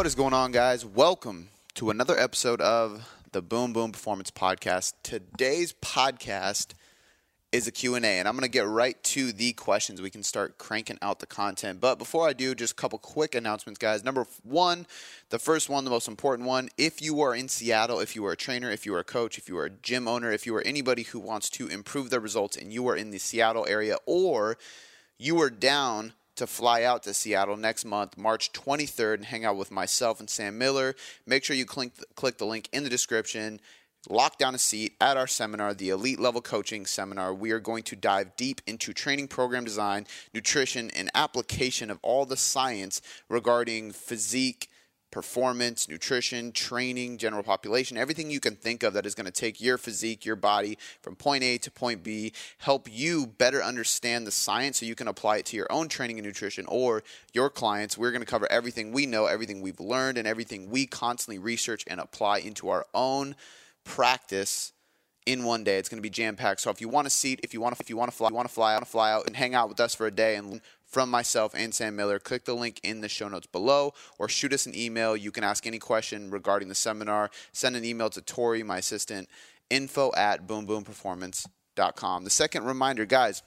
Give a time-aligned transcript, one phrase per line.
[0.00, 0.82] What is going on, guys?
[0.82, 4.94] Welcome to another episode of the Boom Boom Performance Podcast.
[5.02, 6.68] Today's podcast
[7.52, 10.00] is a Q&A, and I'm going to get right to the questions.
[10.00, 11.82] We can start cranking out the content.
[11.82, 14.02] But before I do, just a couple quick announcements, guys.
[14.02, 14.86] Number one,
[15.28, 18.32] the first one, the most important one, if you are in Seattle, if you are
[18.32, 20.56] a trainer, if you are a coach, if you are a gym owner, if you
[20.56, 23.98] are anybody who wants to improve their results and you are in the Seattle area
[24.06, 24.56] or
[25.18, 29.56] you are down to fly out to Seattle next month, March 23rd, and hang out
[29.56, 30.96] with myself and Sam Miller.
[31.26, 33.60] Make sure you click, click the link in the description
[34.08, 37.34] lock down a seat at our seminar, the Elite Level Coaching Seminar.
[37.34, 42.24] We are going to dive deep into training program design, nutrition, and application of all
[42.24, 44.70] the science regarding physique,
[45.10, 49.60] performance, nutrition, training, general population, everything you can think of that is going to take
[49.60, 54.30] your physique, your body from point A to point B, help you better understand the
[54.30, 57.98] science so you can apply it to your own training and nutrition or your clients.
[57.98, 61.84] We're going to cover everything we know, everything we've learned, and everything we constantly research
[61.86, 63.34] and apply into our own
[63.84, 64.72] practice
[65.26, 65.78] in one day.
[65.78, 66.60] It's going to be jam packed.
[66.60, 68.28] So if you want a seat, if you want to, if you want to fly,
[68.28, 70.36] you want to fly out, fly out and hang out with us for a day
[70.36, 70.60] and
[70.90, 74.52] from myself and Sam Miller, click the link in the show notes below or shoot
[74.52, 75.16] us an email.
[75.16, 77.30] You can ask any question regarding the seminar.
[77.52, 79.28] Send an email to Tori, my assistant,
[79.70, 82.24] info at boomboomperformance.com.
[82.24, 83.42] The second reminder, guys,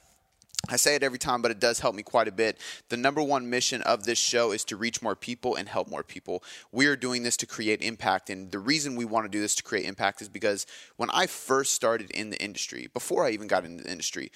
[0.70, 2.58] I say it every time, but it does help me quite a bit.
[2.88, 6.04] The number one mission of this show is to reach more people and help more
[6.04, 6.42] people.
[6.72, 8.30] We are doing this to create impact.
[8.30, 11.28] And the reason we want to do this to create impact is because when I
[11.28, 14.32] first started in the industry, before I even got into the industry,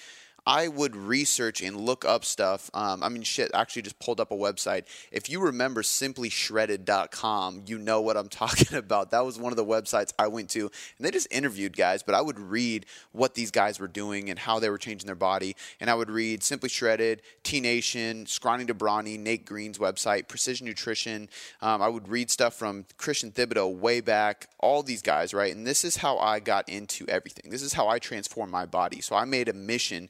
[0.48, 2.70] I would research and look up stuff.
[2.72, 4.84] Um, I mean, shit, actually just pulled up a website.
[5.12, 9.10] If you remember simplyshredded.com, you know what I'm talking about.
[9.10, 12.14] That was one of the websites I went to, and they just interviewed guys, but
[12.14, 15.54] I would read what these guys were doing and how they were changing their body.
[15.80, 20.66] And I would read Simply Shredded, T Nation, Scrawny to Brawny, Nate Green's website, Precision
[20.66, 21.28] Nutrition.
[21.60, 25.54] Um, I would read stuff from Christian Thibaudeau way back, all these guys, right?
[25.54, 27.50] And this is how I got into everything.
[27.50, 29.02] This is how I transformed my body.
[29.02, 30.08] So I made a mission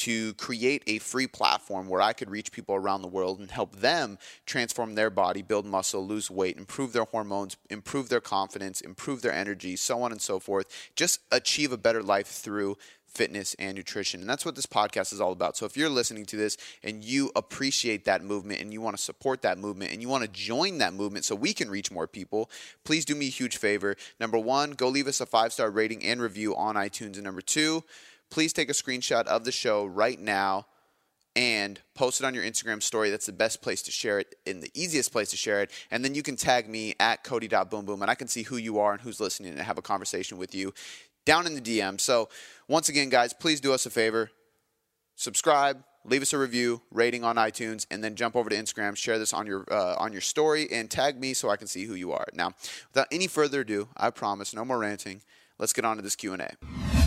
[0.00, 3.76] to create a free platform where I could reach people around the world and help
[3.76, 4.16] them
[4.46, 9.32] transform their body, build muscle, lose weight, improve their hormones, improve their confidence, improve their
[9.32, 10.90] energy, so on and so forth.
[10.96, 12.78] Just achieve a better life through
[13.10, 14.20] fitness and nutrition.
[14.20, 15.56] And that's what this podcast is all about.
[15.56, 19.02] So if you're listening to this and you appreciate that movement and you want to
[19.02, 22.06] support that movement and you want to join that movement so we can reach more
[22.06, 22.50] people,
[22.84, 23.96] please do me a huge favor.
[24.18, 27.16] Number one, go leave us a five star rating and review on iTunes.
[27.16, 27.84] And number two,
[28.30, 30.66] please take a screenshot of the show right now
[31.36, 33.10] and post it on your Instagram story.
[33.10, 35.70] That's the best place to share it and the easiest place to share it.
[35.90, 38.92] And then you can tag me at Cody.boomboom and I can see who you are
[38.92, 40.72] and who's listening and have a conversation with you
[41.24, 42.00] down in the DM.
[42.00, 42.28] So,
[42.66, 44.30] once again, guys, please do us a favor
[45.20, 49.18] subscribe, leave us a review, rating on iTunes, and then jump over to Instagram, share
[49.18, 51.94] this on your uh, on your story, and tag me so I can see who
[51.94, 52.26] you are.
[52.34, 52.52] Now,
[52.92, 55.22] without any further ado, I promise, no more ranting.
[55.58, 56.99] Let's get on to this Q and A.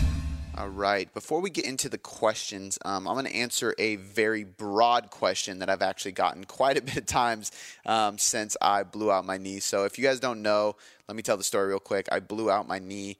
[0.56, 1.12] All right.
[1.12, 5.58] Before we get into the questions, um, I'm going to answer a very broad question
[5.58, 7.50] that I've actually gotten quite a bit of times
[7.86, 9.58] um, since I blew out my knee.
[9.58, 10.76] So, if you guys don't know,
[11.08, 12.08] let me tell the story real quick.
[12.12, 13.16] I blew out my knee.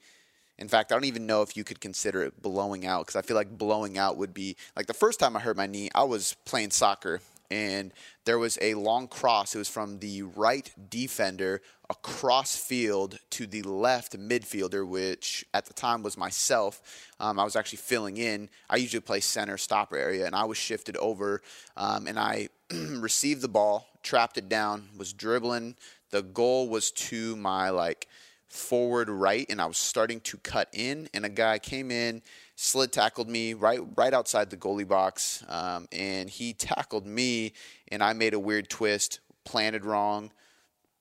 [0.59, 3.22] In fact, I don't even know if you could consider it blowing out because I
[3.22, 6.05] feel like blowing out would be like the first time I hurt my knee, I
[6.05, 7.21] was playing soccer
[7.51, 7.93] and
[8.25, 9.56] there was a long cross.
[9.56, 15.75] It was from the right defender across field to the left midfielder, which at the
[15.75, 17.11] time was myself.
[17.21, 18.49] Um, I was actually filling in.
[18.71, 21.43] I usually play center stopper area, and I was shifted over,
[21.77, 25.77] um, and I received the ball, trapped it down, was dribbling.
[26.11, 28.09] The goal was to my like
[28.49, 32.22] forward right, and I was starting to cut in, and a guy came in
[32.56, 37.53] slid tackled me right right outside the goalie box, um, and he tackled me,
[37.89, 40.31] and I made a weird twist, planted wrong,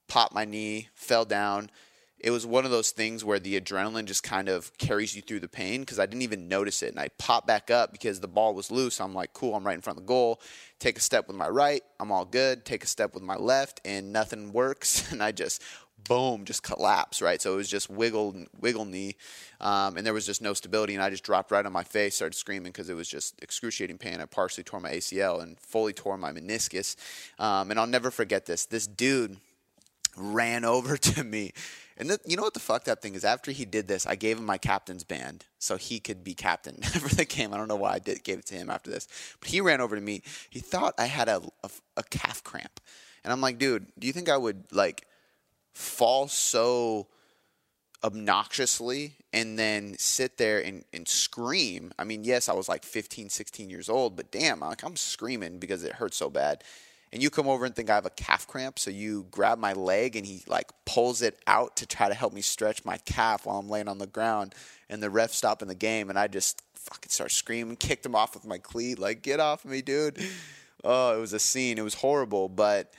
[0.08, 1.70] popped my knee, fell down.
[2.20, 5.42] It was one of those things where the adrenaline just kind of carries you through
[5.42, 6.92] the pain because I didn't even notice it.
[6.92, 9.02] And I popped back up because the ball was loose.
[9.02, 10.40] I'm like, cool, I'm right in front of the goal.
[10.80, 12.64] Take a step with my right, I'm all good.
[12.64, 15.04] Take a step with my left, and nothing works.
[15.14, 15.62] And I just
[16.04, 17.42] boom, just collapse, right?
[17.42, 19.16] So it was just wiggle, wiggle knee,
[19.62, 22.16] um, and there was just no stability, and I just dropped right on my face,
[22.16, 24.20] started screaming because it was just excruciating pain.
[24.20, 26.96] I partially tore my ACL and fully tore my meniscus,
[27.40, 28.66] um, and I'll never forget this.
[28.66, 29.38] This dude
[30.18, 31.52] ran over to me.
[31.96, 33.24] And the, you know what the fucked up thing is?
[33.24, 36.82] After he did this, I gave him my captain's band so he could be captain
[36.82, 37.54] for the game.
[37.54, 39.08] I don't know why I did gave it to him after this,
[39.40, 40.24] but he ran over to me.
[40.50, 42.80] He thought I had a, a, a calf cramp,
[43.24, 45.06] and I'm like, dude, do you think I would like
[45.74, 47.08] fall so
[48.04, 51.92] obnoxiously and then sit there and, and scream.
[51.98, 55.60] I mean, yes, I was like 15, 16 years old, but damn, like I'm screaming
[55.60, 56.64] because it hurt so bad.
[57.14, 59.74] And you come over and think I have a calf cramp, so you grab my
[59.74, 63.46] leg and he like pulls it out to try to help me stretch my calf
[63.46, 64.56] while I'm laying on the ground,
[64.90, 68.34] and the ref stopping the game, and I just fucking start screaming, kicked him off
[68.34, 70.20] with my cleat, like get off me, dude.
[70.84, 71.78] Oh, it was a scene.
[71.78, 72.92] It was horrible, but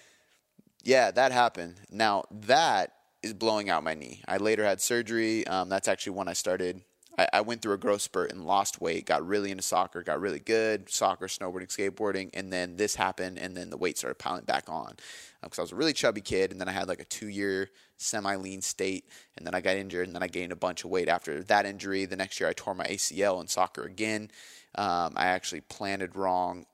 [0.85, 1.75] yeah, that happened.
[1.91, 4.23] Now that is blowing out my knee.
[4.29, 5.47] I later had surgery.
[5.47, 6.83] Um, that's actually when I started.
[7.17, 9.07] I, I, went through a growth spurt and lost weight.
[9.07, 10.03] Got really into soccer.
[10.03, 14.19] Got really good soccer, snowboarding, skateboarding, and then this happened, and then the weight started
[14.19, 14.95] piling back on
[15.43, 17.71] because um, I was a really chubby kid, and then I had like a two-year
[17.97, 19.07] semi-lean state,
[19.37, 21.67] and then I got injured, and then I gained a bunch of weight after that
[21.67, 22.05] injury.
[22.05, 24.31] The next year, I tore my ACL in soccer again.
[24.75, 26.67] Um, I actually planted wrong,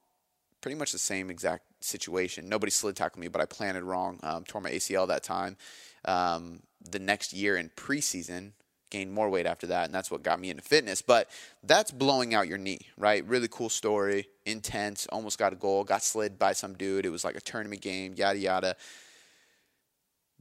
[0.60, 2.48] pretty much the same exact situation.
[2.48, 4.18] Nobody slid tackled me, but I planted wrong.
[4.22, 5.56] Um, tore my ACL that time.
[6.04, 8.52] Um, the next year in preseason,
[8.90, 11.02] gained more weight after that, and that's what got me into fitness.
[11.02, 11.30] But
[11.62, 13.24] that's blowing out your knee, right?
[13.26, 15.06] Really cool story, intense.
[15.10, 17.06] Almost got a goal, got slid by some dude.
[17.06, 18.76] It was like a tournament game, yada yada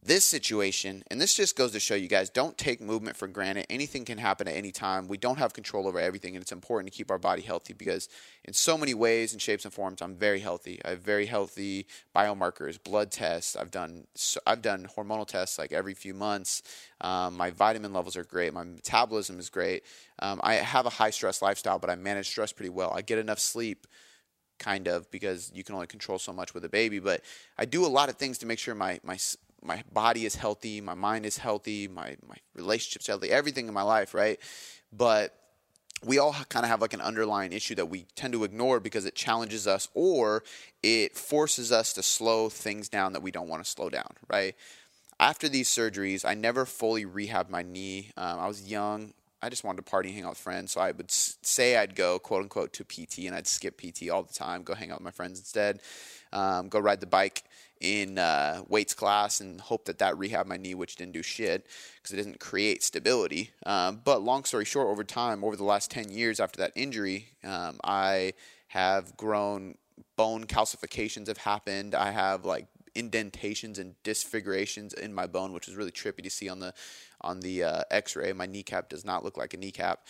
[0.01, 3.65] this situation, and this just goes to show you guys don't take movement for granted.
[3.69, 5.07] Anything can happen at any time.
[5.07, 8.07] We don't have control over everything, and it's important to keep our body healthy because,
[8.45, 10.79] in so many ways and shapes and forms, I'm very healthy.
[10.85, 11.85] I have very healthy
[12.15, 13.55] biomarkers, blood tests.
[13.55, 14.07] I've done
[14.47, 16.63] I've done hormonal tests like every few months.
[17.01, 18.53] Um, my vitamin levels are great.
[18.53, 19.83] My metabolism is great.
[20.19, 22.91] Um, I have a high stress lifestyle, but I manage stress pretty well.
[22.95, 23.85] I get enough sleep
[24.59, 27.21] kind of because you can only control so much with a baby but
[27.57, 29.17] i do a lot of things to make sure my my
[29.63, 33.81] my body is healthy, my mind is healthy, my my relationships healthy, everything in my
[33.81, 34.39] life, right?
[34.91, 35.35] But
[36.05, 39.05] we all kind of have like an underlying issue that we tend to ignore because
[39.05, 40.43] it challenges us or
[40.81, 44.55] it forces us to slow things down that we don't want to slow down, right?
[45.19, 48.11] After these surgeries, I never fully rehabbed my knee.
[48.15, 49.13] Um, I was young.
[49.41, 50.71] I just wanted to party and hang out with friends.
[50.71, 54.23] So I would say I'd go, quote unquote, to PT and I'd skip PT all
[54.23, 55.81] the time, go hang out with my friends instead,
[56.31, 57.43] um, go ride the bike
[57.79, 61.67] in uh, weights class and hope that that rehab my knee, which didn't do shit
[61.95, 63.51] because it doesn't create stability.
[63.65, 67.29] Um, but long story short, over time, over the last 10 years after that injury,
[67.43, 68.33] um, I
[68.67, 69.75] have grown,
[70.17, 71.95] bone calcifications have happened.
[71.95, 76.49] I have like indentations and disfigurations in my bone, which is really trippy to see
[76.49, 76.73] on the
[77.21, 78.31] on the uh, X-ray.
[78.33, 80.05] My kneecap does not look like a kneecap.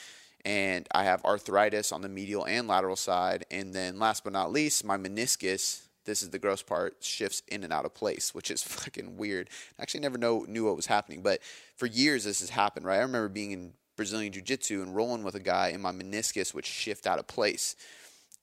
[0.45, 3.45] And I have arthritis on the medial and lateral side.
[3.51, 7.63] And then last but not least, my meniscus this is the gross part shifts in
[7.63, 9.49] and out of place which is fucking weird.
[9.77, 11.39] I actually never know knew what was happening but
[11.75, 12.97] for years this has happened right?
[12.97, 16.65] I remember being in brazilian jiu-jitsu and rolling with a guy and my meniscus would
[16.65, 17.75] shift out of place.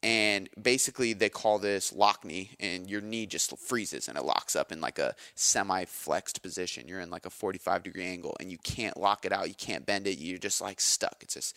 [0.03, 4.55] And basically they call this lock knee and your knee just freezes and it locks
[4.55, 6.87] up in like a semi flexed position.
[6.87, 9.87] You're in like a 45 degree angle and you can't lock it out you can't
[9.87, 11.17] bend it you're just like stuck.
[11.23, 11.57] It's just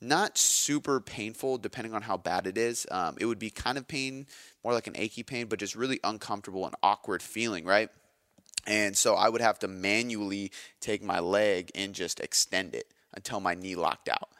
[0.00, 2.86] not super painful depending on how bad it is.
[2.90, 4.26] Um, it would be kind of pain,
[4.62, 7.90] more like an achy pain, but just really uncomfortable and awkward feeling, right?
[8.66, 10.50] And so I would have to manually
[10.80, 14.30] take my leg and just extend it until my knee locked out.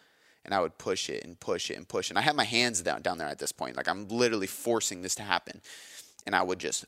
[0.45, 2.11] And I would push it and push it and push.
[2.11, 3.77] And I had my hands down down there at this point.
[3.77, 5.63] Like I'm literally forcing this to happen.
[6.27, 6.85] And I would just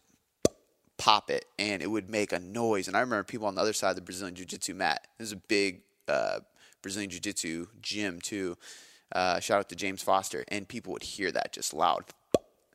[0.99, 2.89] pop it and it would make a noise.
[2.89, 5.07] And I remember people on the other side of the Brazilian Jiu Jitsu mat.
[5.19, 6.41] This is a big uh,
[6.87, 8.57] Brazilian Jiu Jitsu gym too.
[9.11, 12.05] Uh, shout out to James Foster, and people would hear that just loud,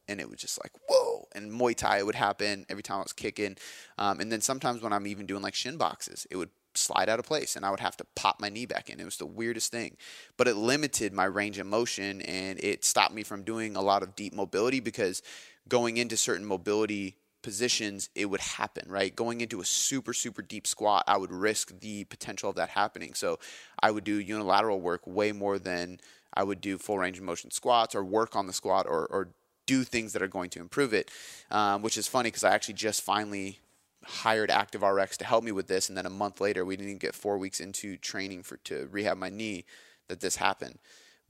[0.10, 1.30] and it was just like whoa.
[1.34, 3.56] And Muay Thai would happen every time I was kicking,
[3.98, 7.20] um, and then sometimes when I'm even doing like shin boxes, it would slide out
[7.20, 9.00] of place and I would have to pop my knee back in.
[9.00, 9.98] It was the weirdest thing.
[10.38, 14.03] But it limited my range of motion and it stopped me from doing a lot
[14.03, 15.22] of deep mobility because
[15.68, 19.15] going into certain mobility positions it would happen, right?
[19.15, 23.13] Going into a super, super deep squat, I would risk the potential of that happening.
[23.13, 23.39] So
[23.81, 26.00] I would do unilateral work way more than
[26.33, 29.29] I would do full range of motion squats or work on the squat or, or
[29.65, 31.12] do things that are going to improve it,
[31.50, 33.60] um, which is funny because I actually just finally
[34.03, 35.89] hired Active RX to help me with this.
[35.89, 38.88] And then a month later, we didn't even get four weeks into training for to
[38.91, 39.65] rehab my knee
[40.07, 40.79] that this happened.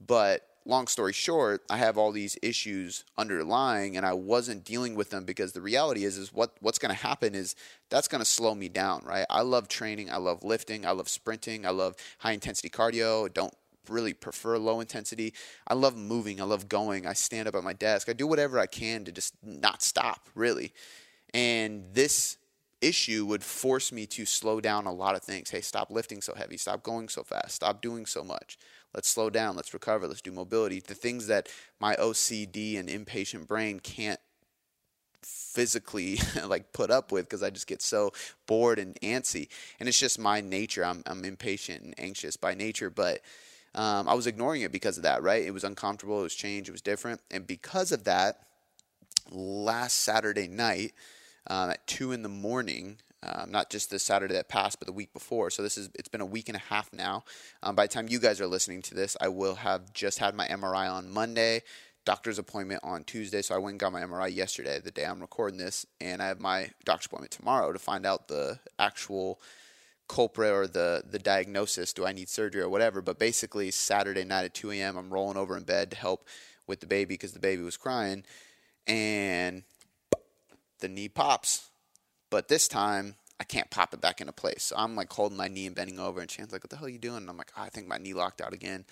[0.04, 5.10] But long story short, I have all these issues underlying and I wasn't dealing with
[5.10, 7.54] them because the reality is is what what's going to happen is
[7.90, 9.26] that's going to slow me down, right?
[9.28, 13.54] I love training, I love lifting, I love sprinting, I love high intensity cardio, don't
[13.88, 15.34] really prefer low intensity.
[15.66, 17.06] I love moving, I love going.
[17.06, 18.08] I stand up at my desk.
[18.08, 20.72] I do whatever I can to just not stop, really.
[21.34, 22.36] And this
[22.80, 25.50] issue would force me to slow down a lot of things.
[25.50, 28.58] Hey, stop lifting so heavy, stop going so fast, stop doing so much.
[28.94, 30.80] Let's slow down, let's recover, let's do mobility.
[30.80, 31.48] The things that
[31.80, 34.20] my OCD and impatient brain can't
[35.22, 38.12] physically like put up with because I just get so
[38.46, 39.48] bored and antsy.
[39.80, 40.84] And it's just my nature.
[40.84, 43.20] I'm I'm impatient and anxious by nature, but
[43.74, 45.42] um, I was ignoring it because of that, right?
[45.42, 47.22] It was uncomfortable, it was change, it was different.
[47.30, 48.40] And because of that,
[49.30, 50.92] last Saturday night
[51.46, 52.98] um, at two in the morning.
[53.24, 55.50] Um, not just the Saturday that passed, but the week before.
[55.50, 57.24] So this is it's been a week and a half now.
[57.62, 60.34] Um, by the time you guys are listening to this, I will have just had
[60.34, 61.62] my MRI on Monday,
[62.04, 63.40] doctor's appointment on Tuesday.
[63.40, 66.26] So I went and got my MRI yesterday, the day I'm recording this, and I
[66.26, 69.40] have my doctor's appointment tomorrow to find out the actual
[70.08, 71.92] culprit or the the diagnosis.
[71.92, 73.02] Do I need surgery or whatever?
[73.02, 76.26] But basically, Saturday night at 2 a.m., I'm rolling over in bed to help
[76.66, 78.24] with the baby because the baby was crying,
[78.86, 79.62] and
[80.80, 81.70] the knee pops.
[82.32, 84.62] But this time, I can't pop it back into place.
[84.62, 86.86] So I'm like holding my knee and bending over, and Chan's like, "What the hell
[86.86, 88.86] are you doing?" And I'm like, oh, "I think my knee locked out again."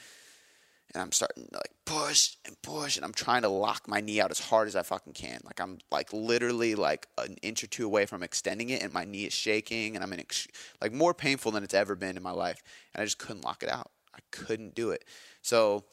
[0.92, 4.20] And I'm starting to like push and push, and I'm trying to lock my knee
[4.20, 5.40] out as hard as I fucking can.
[5.42, 9.06] Like I'm like literally like an inch or two away from extending it, and my
[9.06, 10.46] knee is shaking, and I'm in ex-
[10.82, 13.62] like more painful than it's ever been in my life, and I just couldn't lock
[13.62, 13.90] it out.
[14.14, 15.06] I couldn't do it.
[15.40, 15.84] So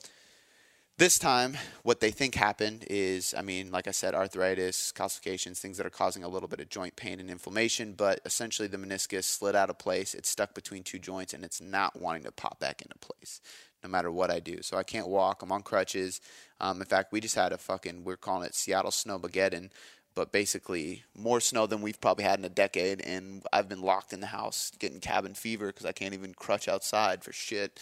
[0.97, 5.77] this time, what they think happened is, I mean, like I said, arthritis, calcifications, things
[5.77, 9.25] that are causing a little bit of joint pain and inflammation, but essentially the meniscus
[9.25, 10.15] slid out of place.
[10.15, 13.41] It's stuck between two joints and it's not wanting to pop back into place
[13.83, 14.63] no matter what I do.
[14.63, 15.43] So I can't walk.
[15.43, 16.19] I'm on crutches.
[16.59, 19.69] Um, in fact, we just had a fucking, we're calling it Seattle Snowmageddon,
[20.15, 23.01] but basically more snow than we've probably had in a decade.
[23.01, 26.67] And I've been locked in the house getting cabin fever because I can't even crutch
[26.67, 27.79] outside for shit.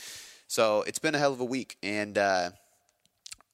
[0.47, 1.77] So it's been a hell of a week.
[1.81, 2.49] And, uh,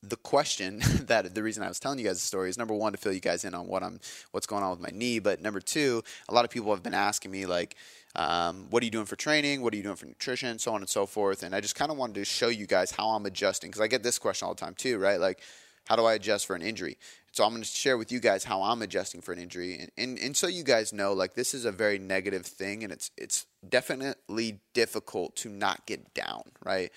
[0.03, 2.91] the question that the reason I was telling you guys the story is number one
[2.91, 3.99] to fill you guys in on what I'm
[4.31, 6.93] what's going on with my knee, but number two, a lot of people have been
[6.93, 7.75] asking me like,
[8.15, 9.61] um, what are you doing for training?
[9.61, 10.59] What are you doing for nutrition?
[10.59, 11.43] So on and so forth.
[11.43, 13.87] And I just kind of wanted to show you guys how I'm adjusting because I
[13.87, 15.19] get this question all the time too, right?
[15.19, 15.41] Like,
[15.87, 16.97] how do I adjust for an injury?
[17.31, 19.91] So I'm going to share with you guys how I'm adjusting for an injury, and,
[19.97, 23.09] and and so you guys know, like this is a very negative thing, and it's
[23.17, 26.91] it's definitely difficult to not get down, right?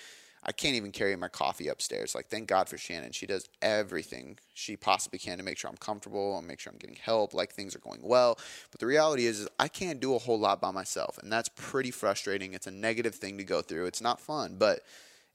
[0.46, 2.14] I can't even carry my coffee upstairs.
[2.14, 3.12] Like, thank God for Shannon.
[3.12, 6.78] She does everything she possibly can to make sure I'm comfortable and make sure I'm
[6.78, 8.38] getting help, like things are going well.
[8.70, 11.48] But the reality is, is I can't do a whole lot by myself, and that's
[11.48, 12.52] pretty frustrating.
[12.52, 13.86] It's a negative thing to go through.
[13.86, 14.80] It's not fun, but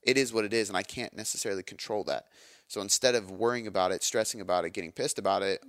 [0.02, 2.26] it is what it is, and I can't necessarily control that.
[2.68, 5.60] So instead of worrying about it, stressing about it, getting pissed about it,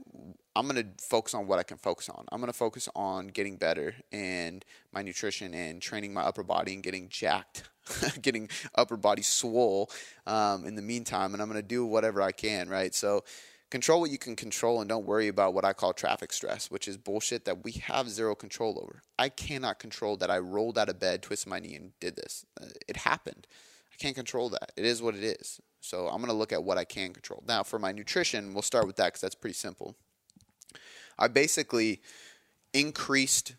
[0.55, 2.25] I'm going to focus on what I can focus on.
[2.31, 6.75] I'm going to focus on getting better and my nutrition and training my upper body
[6.75, 7.70] and getting jacked,
[8.21, 9.89] getting upper body swole
[10.27, 11.33] um, in the meantime.
[11.33, 12.93] And I'm going to do whatever I can, right?
[12.93, 13.23] So
[13.69, 16.87] control what you can control and don't worry about what I call traffic stress, which
[16.87, 19.01] is bullshit that we have zero control over.
[19.17, 22.45] I cannot control that I rolled out of bed, twisted my knee, and did this.
[22.61, 23.47] Uh, it happened.
[23.91, 24.71] I can't control that.
[24.75, 25.59] It is what it is.
[25.79, 27.43] So I'm going to look at what I can control.
[27.47, 29.95] Now, for my nutrition, we'll start with that because that's pretty simple.
[31.17, 32.01] I basically
[32.73, 33.55] increased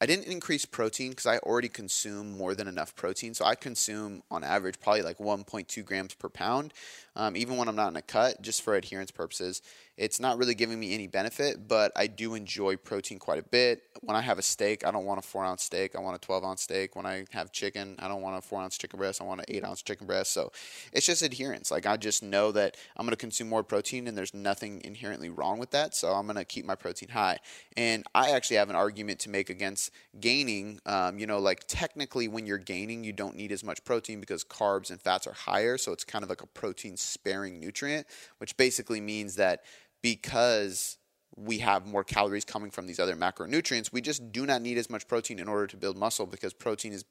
[0.00, 3.34] I didn't increase protein because I already consume more than enough protein.
[3.34, 6.72] So I consume on average probably like 1.2 grams per pound,
[7.16, 9.60] um, even when I'm not in a cut, just for adherence purposes.
[9.98, 13.82] It's not really giving me any benefit, but I do enjoy protein quite a bit.
[14.00, 15.96] When I have a steak, I don't want a four ounce steak.
[15.96, 16.94] I want a 12 ounce steak.
[16.94, 19.20] When I have chicken, I don't want a four ounce chicken breast.
[19.20, 20.32] I want an eight ounce chicken breast.
[20.32, 20.52] So
[20.92, 21.72] it's just adherence.
[21.72, 25.30] Like I just know that I'm going to consume more protein and there's nothing inherently
[25.30, 25.96] wrong with that.
[25.96, 27.40] So I'm going to keep my protein high.
[27.76, 29.90] And I actually have an argument to make against
[30.20, 30.78] gaining.
[30.86, 34.44] Um, you know, like technically when you're gaining, you don't need as much protein because
[34.44, 35.76] carbs and fats are higher.
[35.76, 38.06] So it's kind of like a protein sparing nutrient,
[38.38, 39.64] which basically means that
[40.02, 40.98] because
[41.36, 44.90] we have more calories coming from these other macronutrients, we just do not need as
[44.90, 47.04] much protein in order to build muscle because protein is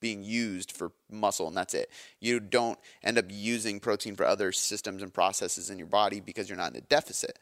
[0.00, 1.90] being used for muscle and that's it.
[2.20, 6.48] You don't end up using protein for other systems and processes in your body because
[6.48, 7.38] you're not in a deficit.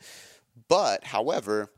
[0.68, 1.70] But, however,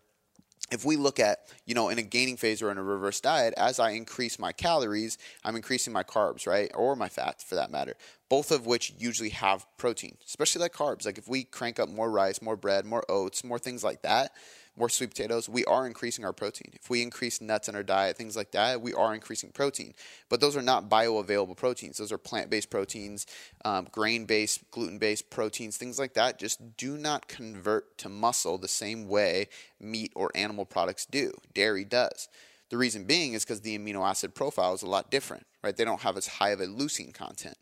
[0.71, 3.54] if we look at, you know, in a gaining phase or in a reverse diet,
[3.56, 6.71] as I increase my calories, I'm increasing my carbs, right?
[6.75, 7.94] Or my fats for that matter,
[8.28, 11.04] both of which usually have protein, especially like carbs.
[11.04, 14.33] Like if we crank up more rice, more bread, more oats, more things like that,
[14.76, 16.73] more sweet potatoes, we are increasing our protein.
[16.73, 19.95] If we increase nuts in our diet, things like that, we are increasing protein.
[20.28, 21.99] But those are not bioavailable proteins.
[21.99, 23.26] Those are plant based proteins,
[23.64, 26.38] um, grain based, gluten based proteins, things like that.
[26.38, 29.49] Just do not convert to muscle the same way
[29.81, 31.33] meat or animal products do.
[31.52, 32.28] Dairy does.
[32.71, 35.76] The reason being is because the amino acid profile is a lot different, right?
[35.76, 37.57] They don't have as high of a leucine content.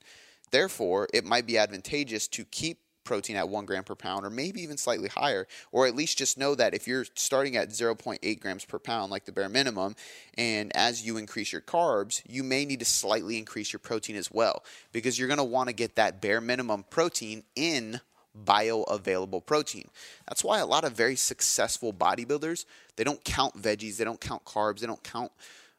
[0.50, 4.62] Therefore, it might be advantageous to keep protein at one gram per pound, or maybe
[4.62, 8.64] even slightly higher, or at least just know that if you're starting at 0.8 grams
[8.64, 9.94] per pound, like the bare minimum,
[10.36, 14.30] and as you increase your carbs, you may need to slightly increase your protein as
[14.30, 18.00] well, because you're going to want to get that bare minimum protein in
[18.44, 19.88] bioavailable protein.
[20.28, 22.64] That's why a lot of very successful bodybuilders,
[22.96, 25.32] they don't count veggies, they don't count carbs, they don't count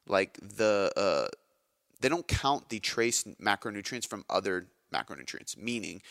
[0.08, 1.28] like the uh,
[2.02, 6.02] they don't count the trace macronutrients from other macronutrients, meaning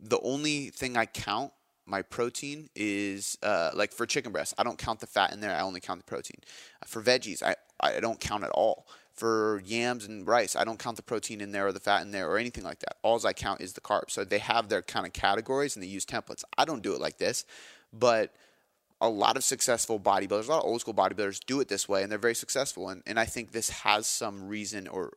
[0.00, 1.52] the only thing I count
[1.86, 4.54] my protein is uh, like for chicken breast.
[4.56, 5.54] I don't count the fat in there.
[5.54, 6.38] I only count the protein.
[6.86, 8.86] For veggies, I I don't count at all.
[9.12, 12.10] For yams and rice, I don't count the protein in there or the fat in
[12.10, 12.96] there or anything like that.
[13.02, 14.12] All I count is the carbs.
[14.12, 16.42] So they have their kind of categories and they use templates.
[16.56, 17.44] I don't do it like this,
[17.92, 18.32] but
[18.98, 22.02] a lot of successful bodybuilders, a lot of old school bodybuilders do it this way
[22.02, 22.88] and they're very successful.
[22.88, 25.12] And, and I think this has some reason or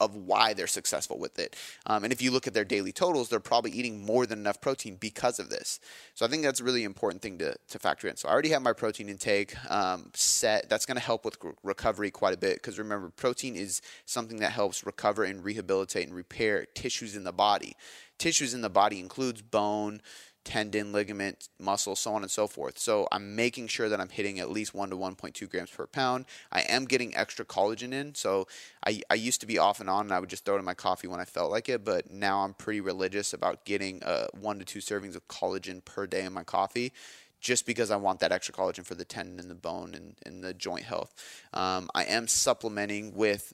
[0.00, 1.56] of why they're successful with it.
[1.86, 4.60] Um, and if you look at their daily totals, they're probably eating more than enough
[4.60, 5.80] protein because of this.
[6.14, 8.16] So I think that's a really important thing to, to factor in.
[8.16, 10.68] So I already have my protein intake um, set.
[10.68, 14.52] That's going to help with recovery quite a bit because remember, protein is something that
[14.52, 17.74] helps recover and rehabilitate and repair tissues in the body.
[18.18, 20.00] Tissues in the body includes bone,
[20.44, 22.78] tendon, ligament, muscle, so on and so forth.
[22.78, 26.26] So I'm making sure that I'm hitting at least 1 to 1.2 grams per pound.
[26.52, 28.14] I am getting extra collagen in.
[28.14, 28.46] So
[28.86, 30.64] I, I used to be off and on and I would just throw it in
[30.64, 31.84] my coffee when I felt like it.
[31.84, 36.06] But now I'm pretty religious about getting uh, 1 to 2 servings of collagen per
[36.06, 36.92] day in my coffee
[37.40, 40.42] just because I want that extra collagen for the tendon and the bone and, and
[40.42, 41.14] the joint health.
[41.52, 43.52] Um, I am supplementing with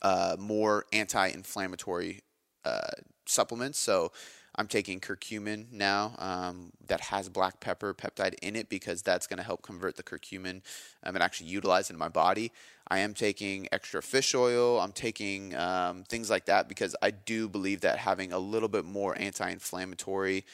[0.00, 2.22] uh, more anti inflammatory
[2.64, 2.90] uh,
[3.26, 3.78] supplements.
[3.78, 4.12] So
[4.58, 9.36] I'm taking curcumin now um, that has black pepper peptide in it because that's going
[9.36, 10.62] to help convert the curcumin
[11.04, 12.50] um, and actually utilize it in my body.
[12.88, 14.80] I am taking extra fish oil.
[14.80, 18.84] I'm taking um, things like that because I do believe that having a little bit
[18.84, 20.44] more anti inflammatory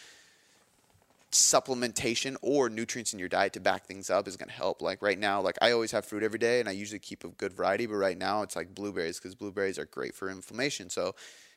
[1.33, 4.83] supplementation or nutrients in your diet to back things up is going to help.
[4.83, 7.29] Like right now, like I always have fruit every day and I usually keep a
[7.29, 10.91] good variety, but right now it's like blueberries because blueberries are great for inflammation.
[10.91, 11.15] So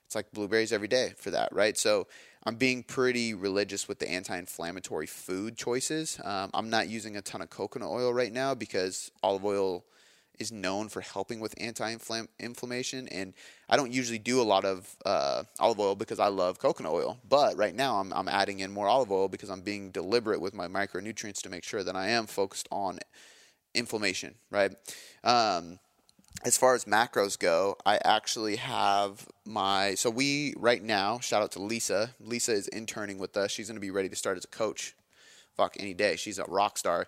[0.07, 1.77] it's like blueberries every day for that, right?
[1.77, 2.07] So
[2.47, 6.17] I'm being pretty religious with the anti-inflammatory food choices.
[6.23, 9.83] Um, I'm not using a ton of coconut oil right now because olive oil
[10.39, 13.33] is known for helping with anti-inflammation, and
[13.67, 17.17] I don't usually do a lot of uh, olive oil because I love coconut oil.
[17.27, 20.53] But right now, I'm, I'm adding in more olive oil because I'm being deliberate with
[20.53, 22.99] my micronutrients to make sure that I am focused on
[23.75, 24.71] inflammation, right?
[25.21, 25.79] Um,
[26.43, 31.51] as far as macros go, I actually have my so we right now shout out
[31.53, 32.11] to Lisa.
[32.19, 33.51] Lisa is interning with us.
[33.51, 34.95] She's going to be ready to start as a coach.
[35.55, 36.15] Fuck any day.
[36.15, 37.07] She's a rock star.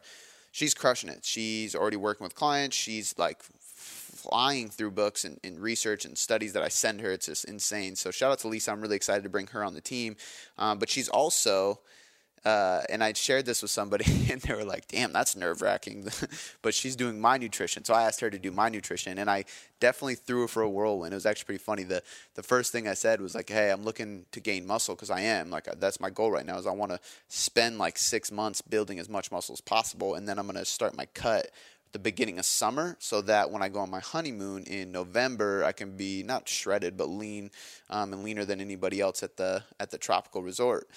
[0.51, 1.23] She's crushing it.
[1.23, 2.75] She's already working with clients.
[2.75, 7.11] She's like flying through books and, and, research and studies that I send her.
[7.11, 7.95] It's just insane.
[7.95, 8.71] So shout out to Lisa.
[8.71, 10.17] I'm really excited to bring her on the team.
[10.57, 11.79] Um, but she's also
[12.45, 16.07] uh, and I shared this with somebody, and they were like, "Damn, that's nerve wracking."
[16.61, 19.45] but she's doing my nutrition, so I asked her to do my nutrition, and I
[19.79, 21.13] definitely threw her for a whirlwind.
[21.13, 21.83] It was actually pretty funny.
[21.83, 22.03] the
[22.35, 25.21] The first thing I said was like, "Hey, I'm looking to gain muscle because I
[25.21, 26.57] am like that's my goal right now.
[26.57, 30.27] Is I want to spend like six months building as much muscle as possible, and
[30.27, 31.49] then I'm going to start my cut."
[31.89, 35.63] At the beginning of summer so that when I go on my honeymoon in November,
[35.63, 37.49] I can be not shredded but lean
[37.89, 40.87] um, and leaner than anybody else at the at the tropical resort.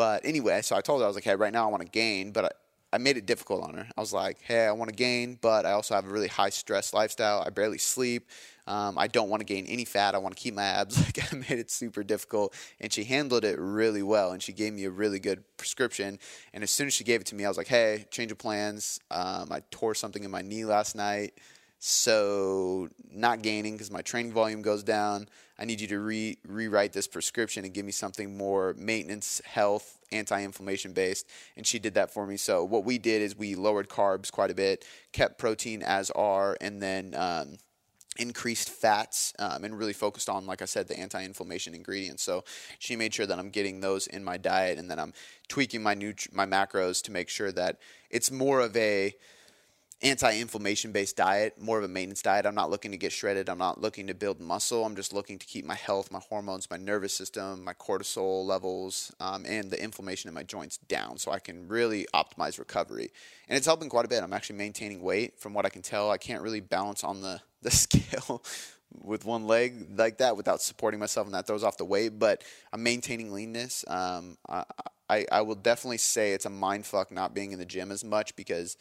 [0.00, 1.88] But anyway, so I told her, I was like, hey, right now I want to
[1.90, 2.50] gain, but I,
[2.94, 3.86] I made it difficult on her.
[3.94, 6.48] I was like, hey, I want to gain, but I also have a really high
[6.48, 7.44] stress lifestyle.
[7.46, 8.26] I barely sleep.
[8.66, 10.14] Um, I don't want to gain any fat.
[10.14, 10.96] I want to keep my abs.
[11.04, 14.32] Like I made it super difficult, and she handled it really well.
[14.32, 16.18] And she gave me a really good prescription.
[16.54, 18.38] And as soon as she gave it to me, I was like, "Hey, change of
[18.38, 19.00] plans.
[19.10, 21.34] Um, I tore something in my knee last night.
[21.82, 25.28] So not gaining because my training volume goes down.
[25.58, 29.98] I need you to re- rewrite this prescription and give me something more maintenance, health,
[30.12, 31.26] anti-inflammation based.
[31.56, 32.36] And she did that for me.
[32.36, 36.54] So what we did is we lowered carbs quite a bit, kept protein as are,
[36.60, 37.56] and then um,
[38.18, 42.22] increased fats um, and really focused on, like I said, the anti-inflammation ingredients.
[42.22, 42.44] So
[42.78, 45.14] she made sure that I'm getting those in my diet, and then I'm
[45.48, 47.78] tweaking my nut- my macros to make sure that
[48.10, 49.14] it's more of a
[50.02, 52.46] anti-inflammation based diet, more of a maintenance diet.
[52.46, 53.48] I'm not looking to get shredded.
[53.48, 54.84] I'm not looking to build muscle.
[54.84, 59.12] I'm just looking to keep my health, my hormones, my nervous system, my cortisol levels,
[59.20, 63.10] um, and the inflammation in my joints down, so I can really optimize recovery.
[63.48, 64.22] And it's helping quite a bit.
[64.22, 66.10] I'm actually maintaining weight, from what I can tell.
[66.10, 68.42] I can't really balance on the the scale.
[69.04, 72.42] with one leg like that without supporting myself and that throws off the weight but
[72.72, 74.64] i'm maintaining leanness um, I,
[75.08, 78.02] I, I will definitely say it's a mind fuck not being in the gym as
[78.02, 78.76] much because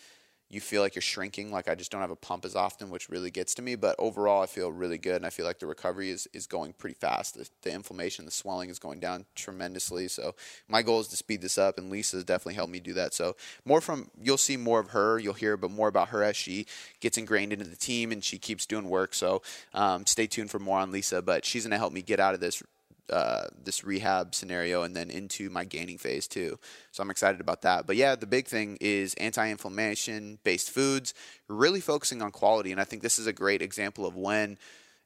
[0.49, 1.51] you feel like you're shrinking.
[1.51, 3.75] Like I just don't have a pump as often, which really gets to me.
[3.75, 6.73] But overall, I feel really good, and I feel like the recovery is, is going
[6.73, 7.35] pretty fast.
[7.35, 10.07] The, the inflammation, the swelling is going down tremendously.
[10.07, 10.35] So
[10.67, 13.13] my goal is to speed this up, and Lisa has definitely helped me do that.
[13.13, 13.35] So
[13.65, 15.19] more from you'll see more of her.
[15.19, 16.65] You'll hear but more about her as she
[16.99, 19.13] gets ingrained into the team and she keeps doing work.
[19.13, 19.41] So
[19.73, 21.21] um, stay tuned for more on Lisa.
[21.21, 22.63] But she's going to help me get out of this
[23.11, 26.57] uh, this rehab scenario and then into my gaining phase too.
[26.91, 27.87] So I'm excited about that.
[27.87, 31.13] But yeah, the big thing is anti-inflammation based foods,
[31.47, 32.71] really focusing on quality.
[32.71, 34.57] And I think this is a great example of when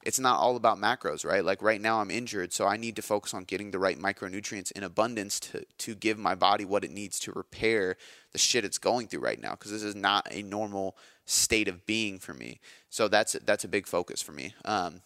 [0.04, 1.44] it's not all about macros, right?
[1.44, 4.70] Like right now I'm injured, so I need to focus on getting the right micronutrients
[4.72, 7.96] in abundance to to give my body what it needs to repair
[8.32, 11.86] the shit it's going through right now because this is not a normal state of
[11.86, 12.60] being for me.
[12.90, 14.54] So that's that's a big focus for me.
[14.64, 15.00] Um,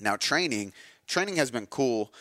[0.00, 0.72] now training,
[1.06, 2.12] training has been cool.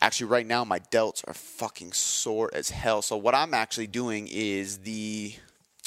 [0.00, 3.02] Actually, right now my delts are fucking sore as hell.
[3.02, 5.34] So what I'm actually doing is the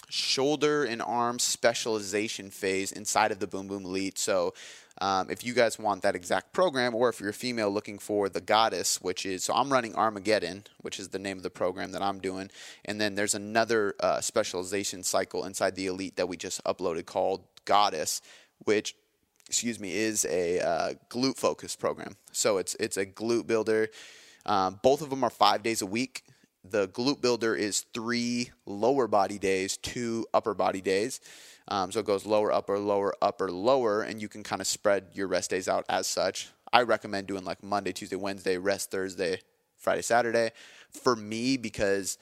[0.09, 4.19] shoulder and arm specialization phase inside of the Boom Boom Elite.
[4.19, 4.53] So
[4.99, 8.27] um, if you guys want that exact program, or if you're a female looking for
[8.27, 11.93] the Goddess, which is so I'm running Armageddon, which is the name of the program
[11.93, 12.51] that I'm doing,
[12.85, 17.43] and then there's another uh, specialization cycle inside the Elite that we just uploaded called
[17.65, 18.21] Goddess,
[18.65, 18.95] which
[19.51, 22.15] excuse me is a uh, glute focused program.
[22.31, 23.89] So it's it's a glute builder.
[24.45, 26.23] Um, both of them are five days a week
[26.63, 31.19] the glute builder is three lower body days, two upper body days.
[31.67, 35.07] Um, so it goes lower, upper, lower, upper, lower, and you can kind of spread
[35.13, 36.49] your rest days out as such.
[36.73, 39.39] I recommend doing like Monday, Tuesday, Wednesday, rest Thursday,
[39.77, 40.51] Friday, Saturday.
[40.91, 42.17] For me, because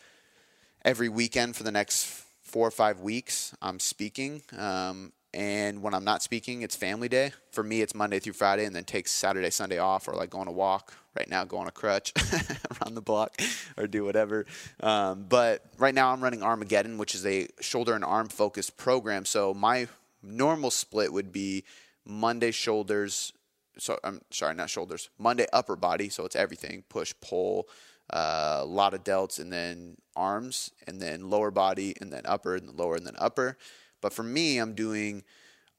[0.85, 2.05] every weekend for the next
[2.41, 4.41] four or five weeks, I'm speaking.
[4.57, 7.33] Um, and when I'm not speaking, it's family day.
[7.51, 10.39] For me, it's Monday through Friday, and then takes Saturday, Sunday off, or like go
[10.39, 10.93] on a walk.
[11.15, 12.13] Right now, go on a crutch
[12.81, 13.39] around the block,
[13.77, 14.45] or do whatever.
[14.79, 19.25] Um, but right now, I'm running Armageddon, which is a shoulder and arm focused program.
[19.25, 19.87] So my
[20.23, 21.63] normal split would be
[22.05, 23.33] Monday shoulders.
[23.77, 25.09] So I'm sorry, not shoulders.
[25.19, 26.09] Monday upper body.
[26.09, 27.67] So it's everything: push, pull,
[28.11, 32.55] uh, a lot of delts, and then arms, and then lower body, and then upper,
[32.55, 33.57] and then lower, and then upper.
[34.01, 35.23] But for me, I'm doing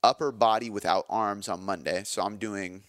[0.02, 2.02] upper body without arms on Monday.
[2.04, 2.84] So I'm doing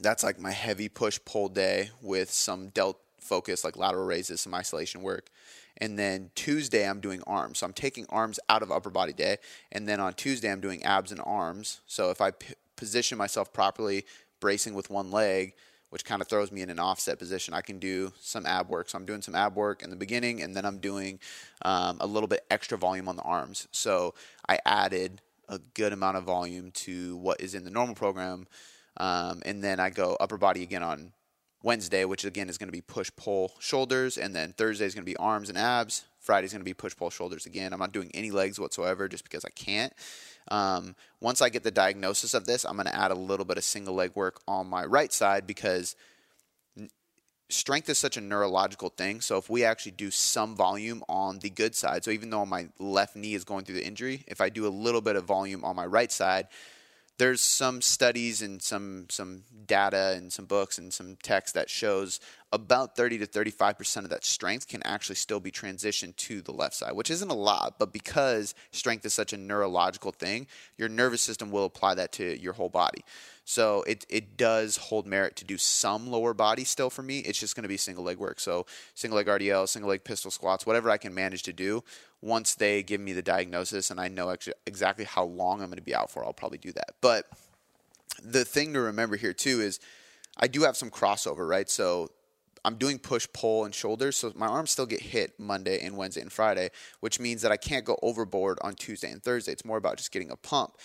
[0.00, 4.54] that's like my heavy push pull day with some delt focus, like lateral raises, some
[4.54, 5.28] isolation work.
[5.78, 7.58] And then Tuesday, I'm doing arms.
[7.58, 9.38] So I'm taking arms out of upper body day.
[9.72, 11.80] And then on Tuesday, I'm doing abs and arms.
[11.86, 14.04] So if I p- position myself properly,
[14.40, 15.54] bracing with one leg,
[15.94, 17.54] which kind of throws me in an offset position.
[17.54, 18.90] I can do some ab work.
[18.90, 21.20] So I'm doing some ab work in the beginning, and then I'm doing
[21.62, 23.68] um, a little bit extra volume on the arms.
[23.70, 24.12] So
[24.48, 28.48] I added a good amount of volume to what is in the normal program.
[28.96, 31.12] Um, and then I go upper body again on
[31.62, 35.06] Wednesday, which again is going to be push pull shoulders, and then Thursday is going
[35.06, 36.06] to be arms and abs.
[36.18, 37.72] Friday is going to be push pull shoulders again.
[37.72, 39.92] I'm not doing any legs whatsoever just because I can't.
[40.48, 43.56] Um, once I get the diagnosis of this, I'm going to add a little bit
[43.56, 45.96] of single leg work on my right side because
[47.48, 49.20] strength is such a neurological thing.
[49.20, 52.68] So if we actually do some volume on the good side, so even though my
[52.78, 55.64] left knee is going through the injury, if I do a little bit of volume
[55.64, 56.48] on my right side,
[57.18, 62.20] there's some studies and some some data and some books and some text that shows
[62.52, 66.74] about 30 to 35% of that strength can actually still be transitioned to the left
[66.74, 70.46] side, which isn't a lot, but because strength is such a neurological thing,
[70.78, 73.04] your nervous system will apply that to your whole body.
[73.44, 77.18] So it, it does hold merit to do some lower body still for me.
[77.20, 78.40] It's just going to be single leg work.
[78.40, 81.84] So single leg RDL, single leg pistol squats, whatever I can manage to do.
[82.22, 85.76] Once they give me the diagnosis and I know actually exactly how long I'm going
[85.76, 86.94] to be out for, I'll probably do that.
[87.02, 87.26] But
[88.22, 89.78] the thing to remember here too is
[90.38, 91.68] I do have some crossover, right?
[91.68, 92.10] So
[92.64, 96.22] I'm doing push, pull, and shoulders, so my arms still get hit Monday and Wednesday
[96.22, 99.52] and Friday, which means that I can't go overboard on Tuesday and Thursday.
[99.52, 100.78] It's more about just getting a pump.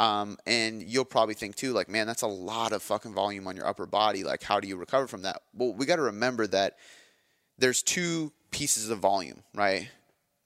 [0.00, 3.56] Um, and you'll probably think too, like, man, that's a lot of fucking volume on
[3.56, 4.22] your upper body.
[4.22, 5.42] Like, how do you recover from that?
[5.54, 6.76] Well, we got to remember that
[7.58, 9.90] there's two pieces of volume, right?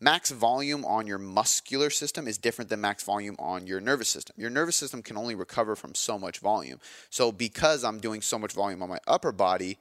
[0.00, 4.34] Max volume on your muscular system is different than max volume on your nervous system.
[4.38, 6.80] Your nervous system can only recover from so much volume.
[7.10, 9.78] So, because I'm doing so much volume on my upper body,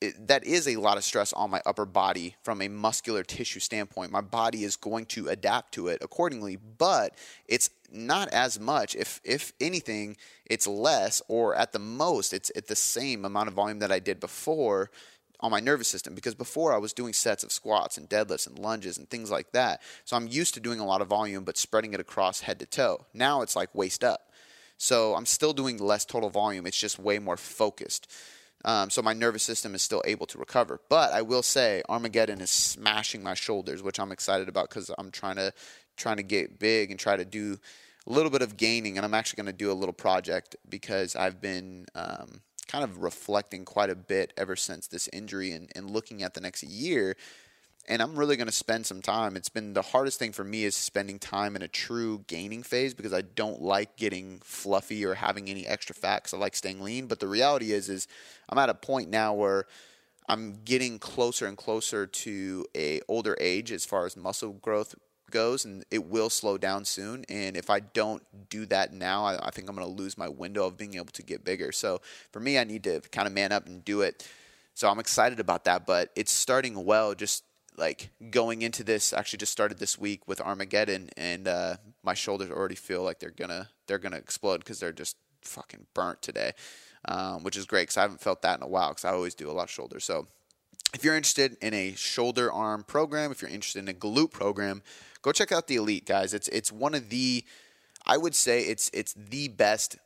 [0.00, 3.60] it, that is a lot of stress on my upper body from a muscular tissue
[3.60, 4.12] standpoint.
[4.12, 7.14] My body is going to adapt to it accordingly, but
[7.46, 8.94] it's not as much.
[8.94, 13.54] If if anything, it's less, or at the most, it's at the same amount of
[13.54, 14.90] volume that I did before
[15.40, 16.14] on my nervous system.
[16.14, 19.52] Because before I was doing sets of squats and deadlifts and lunges and things like
[19.52, 22.58] that, so I'm used to doing a lot of volume, but spreading it across head
[22.60, 23.06] to toe.
[23.14, 24.30] Now it's like waist up.
[24.76, 26.66] So I'm still doing less total volume.
[26.66, 28.10] It's just way more focused.
[28.64, 30.80] Um, so my nervous system is still able to recover.
[30.88, 35.10] But I will say Armageddon is smashing my shoulders, which I'm excited about because I'm
[35.10, 35.52] trying to
[35.98, 37.58] trying to get big and try to do
[38.06, 38.96] a little bit of gaining.
[38.96, 43.02] And I'm actually going to do a little project because I've been um, kind of
[43.02, 47.16] reflecting quite a bit ever since this injury and, and looking at the next year
[47.88, 49.34] and I'm really going to spend some time.
[49.34, 52.92] It's been the hardest thing for me is spending time in a true gaining phase
[52.92, 56.80] because I don't like getting fluffy or having any extra fat because I like staying
[56.80, 57.06] lean.
[57.06, 58.06] But the reality is, is
[58.50, 59.64] I'm at a point now where
[60.28, 64.94] I'm getting closer and closer to a older age as far as muscle growth
[65.30, 67.24] goes, and it will slow down soon.
[67.28, 70.28] And if I don't do that now, I, I think I'm going to lose my
[70.28, 71.72] window of being able to get bigger.
[71.72, 72.00] So
[72.32, 74.28] for me, I need to kind of man up and do it.
[74.74, 77.14] So I'm excited about that, but it's starting well.
[77.14, 77.44] Just
[77.76, 82.50] like going into this, actually just started this week with Armageddon, and uh, my shoulders
[82.50, 86.52] already feel like they're gonna they're gonna explode because they're just fucking burnt today,
[87.06, 89.34] um, which is great because I haven't felt that in a while because I always
[89.34, 90.04] do a lot of shoulders.
[90.04, 90.26] So
[90.94, 94.82] if you're interested in a shoulder arm program, if you're interested in a glute program,
[95.22, 96.34] go check out the Elite guys.
[96.34, 97.44] It's it's one of the
[98.06, 99.96] I would say it's it's the best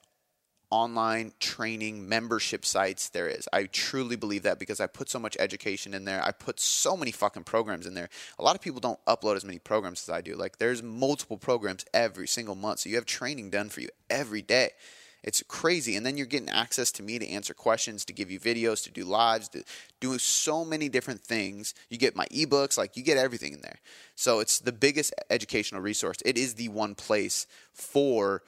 [0.72, 3.46] online training membership sites there is.
[3.53, 6.25] I truly believe that because I put so much education in there.
[6.25, 8.09] I put so many fucking programs in there.
[8.38, 10.35] A lot of people don't upload as many programs as I do.
[10.35, 12.81] Like there's multiple programs every single month.
[12.81, 14.70] So you have training done for you every day.
[15.23, 15.97] It's crazy.
[15.97, 18.91] And then you're getting access to me to answer questions, to give you videos, to
[18.91, 19.65] do lives, to
[20.01, 21.75] do so many different things.
[21.89, 23.81] You get my ebooks, like you get everything in there.
[24.17, 26.19] So it's the biggest educational resource.
[26.25, 28.43] It is the one place for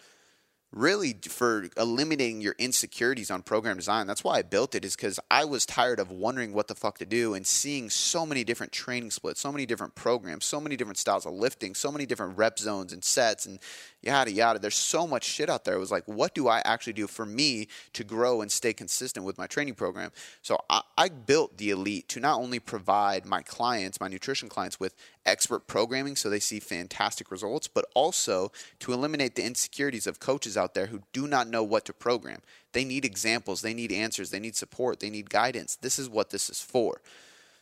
[0.75, 4.07] really for eliminating your insecurities on program design.
[4.07, 6.99] That's why I built it is because I was tired of wondering what the fuck
[6.99, 10.77] to do and seeing so many different training splits, so many different programs, so many
[10.77, 13.61] different styles of lifting, so many different rep zones and sets and
[14.03, 14.59] yada yada.
[14.59, 15.75] There's so much shit out there.
[15.75, 19.25] It was like, what do I actually do for me to grow and stay consistent
[19.25, 20.11] with my training program?
[20.43, 24.81] So I, I built the elite to not only provide my clients, my nutrition clients,
[24.81, 24.95] with
[25.27, 30.57] expert programming so they see fantastic results, but also to eliminate the insecurities of coaches
[30.57, 32.41] out there who do not know what to program.
[32.73, 35.77] They need examples, they need answers, they need support, they need guidance.
[35.77, 37.01] This is what this is for.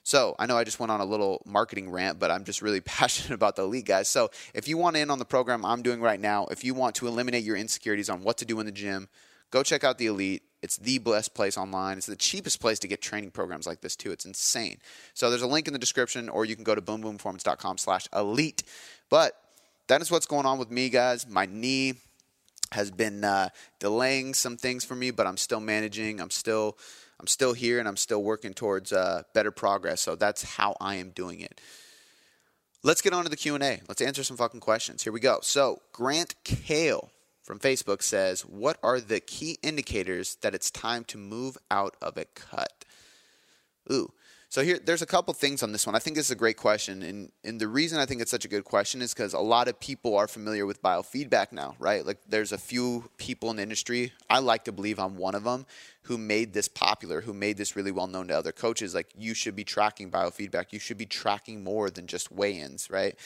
[0.05, 2.81] So I know I just went on a little marketing rant, but I'm just really
[2.99, 4.09] passionate about the elite guys.
[4.09, 6.95] So if you want in on the program I'm doing right now, if you want
[6.97, 9.09] to eliminate your insecurities on what to do in the gym,
[9.51, 10.43] go check out the elite.
[10.63, 11.99] It's the best place online.
[11.99, 14.13] It's the cheapest place to get training programs like this too.
[14.13, 14.79] It's insane.
[15.13, 18.63] So there's a link in the description, or you can go to boomboomperformance.com slash elite.
[19.11, 19.37] But
[19.89, 21.29] that is what's going on with me, guys.
[21.29, 21.95] My knee
[22.71, 23.49] has been uh,
[23.81, 26.21] delaying some things for me, but I'm still managing.
[26.21, 26.79] I'm still
[27.23, 30.01] I'm still here and I'm still working towards uh, better progress.
[30.01, 31.61] So that's how I am doing it.
[32.83, 33.81] Let's get on to the Q&A.
[33.89, 35.05] Let's answer some fucking questions.
[35.05, 35.39] Here we go.
[35.41, 37.12] So Grant Kale
[37.43, 42.17] from Facebook says, What are the key indicators that it's time to move out of
[42.17, 42.85] a cut?
[43.91, 44.13] Ooh,
[44.53, 45.97] so here, there's a couple things on this one.
[45.97, 48.45] I think this is a great question, and and the reason I think it's such
[48.45, 52.05] a good question is because a lot of people are familiar with biofeedback now, right?
[52.05, 54.13] Like there's a few people in the industry.
[54.29, 55.65] I like to believe I'm one of them
[56.03, 58.95] who made this popular, who made this really well known to other coaches.
[58.95, 60.67] Like you should be tracking biofeedback.
[60.71, 63.17] You should be tracking more than just weigh-ins, right?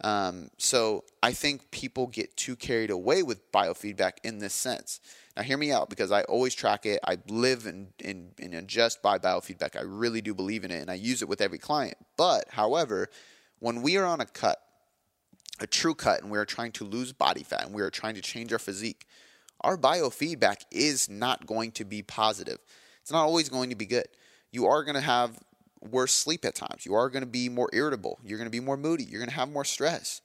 [0.00, 5.00] Um, so I think people get too carried away with biofeedback in this sense.
[5.36, 7.00] Now, hear me out because I always track it.
[7.04, 9.76] I live and, and, and adjust by biofeedback.
[9.76, 11.96] I really do believe in it and I use it with every client.
[12.16, 13.08] But, however,
[13.58, 14.58] when we are on a cut,
[15.60, 18.14] a true cut, and we are trying to lose body fat and we are trying
[18.14, 19.06] to change our physique,
[19.60, 22.58] our biofeedback is not going to be positive.
[23.00, 24.06] It's not always going to be good.
[24.50, 25.38] You are going to have
[25.90, 26.86] worse sleep at times.
[26.86, 28.18] You are going to be more irritable.
[28.24, 29.04] You're going to be more moody.
[29.04, 30.20] You're going to have more stress.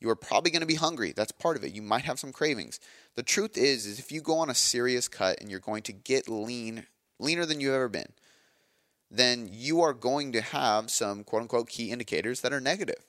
[0.00, 1.12] You are probably going to be hungry.
[1.14, 1.72] That's part of it.
[1.72, 2.80] You might have some cravings.
[3.14, 5.92] The truth is, is if you go on a serious cut and you're going to
[5.92, 6.86] get lean,
[7.20, 8.12] leaner than you've ever been,
[9.10, 13.04] then you are going to have some quote unquote key indicators that are negative.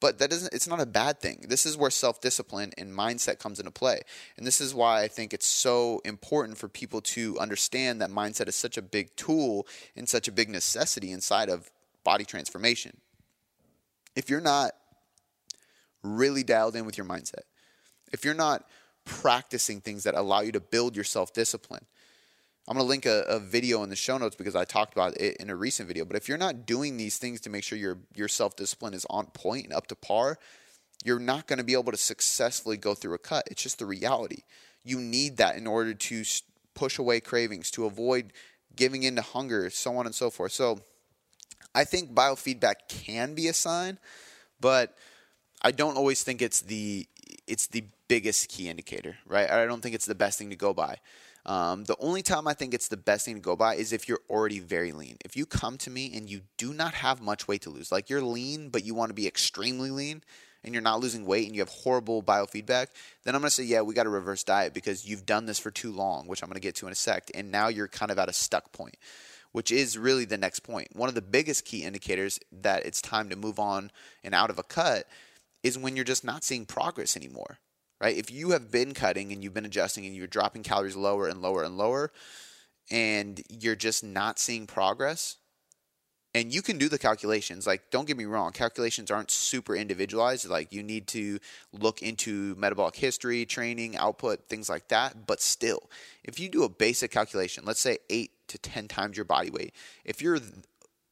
[0.00, 1.44] But that doesn't it's not a bad thing.
[1.48, 4.00] This is where self-discipline and mindset comes into play.
[4.38, 8.48] And this is why I think it's so important for people to understand that mindset
[8.48, 11.70] is such a big tool and such a big necessity inside of
[12.02, 12.96] body transformation.
[14.16, 14.72] If you're not
[16.02, 17.42] really dialed in with your mindset,
[18.10, 18.66] if you're not
[19.04, 21.84] practicing things that allow you to build your self-discipline,
[22.70, 25.20] I'm going to link a, a, video in the show notes because I talked about
[25.20, 26.04] it in a recent video.
[26.04, 29.04] But if you're not doing these things to make sure your your self discipline is
[29.10, 30.38] on point and up to par,
[31.04, 33.48] you're not going to be able to successfully go through a cut.
[33.50, 34.44] It's just the reality.
[34.84, 36.22] You need that in order to
[36.74, 38.32] push away cravings, to avoid
[38.76, 40.52] giving in to hunger, so on and so forth.
[40.52, 40.78] So
[41.74, 43.98] I think biofeedback can be a sign,
[44.60, 44.96] but
[45.60, 47.08] I don't always think it's the
[47.48, 49.50] it's the biggest key indicator, right?
[49.50, 50.98] I don't think it's the best thing to go by.
[51.46, 54.08] Um, the only time I think it's the best thing to go by is if
[54.08, 55.16] you're already very lean.
[55.24, 58.10] If you come to me and you do not have much weight to lose, like
[58.10, 60.22] you're lean, but you want to be extremely lean
[60.62, 62.88] and you're not losing weight and you have horrible biofeedback,
[63.24, 65.58] then I'm going to say, yeah, we got to reverse diet because you've done this
[65.58, 67.30] for too long, which I'm going to get to in a sec.
[67.34, 68.96] And now you're kind of at a stuck point,
[69.52, 70.88] which is really the next point.
[70.94, 73.90] One of the biggest key indicators that it's time to move on
[74.22, 75.06] and out of a cut
[75.62, 77.58] is when you're just not seeing progress anymore
[78.00, 78.16] right?
[78.16, 81.42] If you have been cutting and you've been adjusting and you're dropping calories lower and
[81.42, 82.12] lower and lower,
[82.90, 85.36] and you're just not seeing progress,
[86.34, 90.48] and you can do the calculations like don't get me wrong calculations aren't super individualized
[90.48, 91.38] like you need to
[91.72, 95.90] look into metabolic history training output things like that but still
[96.24, 99.74] if you do a basic calculation let's say 8 to 10 times your body weight
[100.04, 100.38] if you're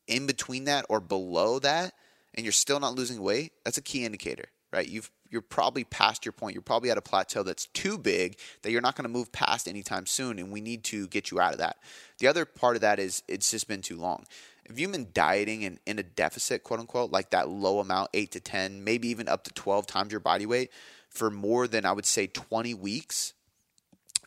[0.07, 1.93] in between that or below that
[2.35, 6.25] and you're still not losing weight that's a key indicator right you've you're probably past
[6.25, 6.55] your point.
[6.55, 9.69] You're probably at a plateau that's too big that you're not going to move past
[9.69, 11.77] anytime soon and we need to get you out of that.
[12.19, 14.25] The other part of that is it's just been too long.
[14.65, 18.33] If you've been dieting and in a deficit, quote unquote, like that low amount, eight
[18.33, 20.71] to 10, maybe even up to 12 times your body weight
[21.09, 23.33] for more than I would say 20 weeks,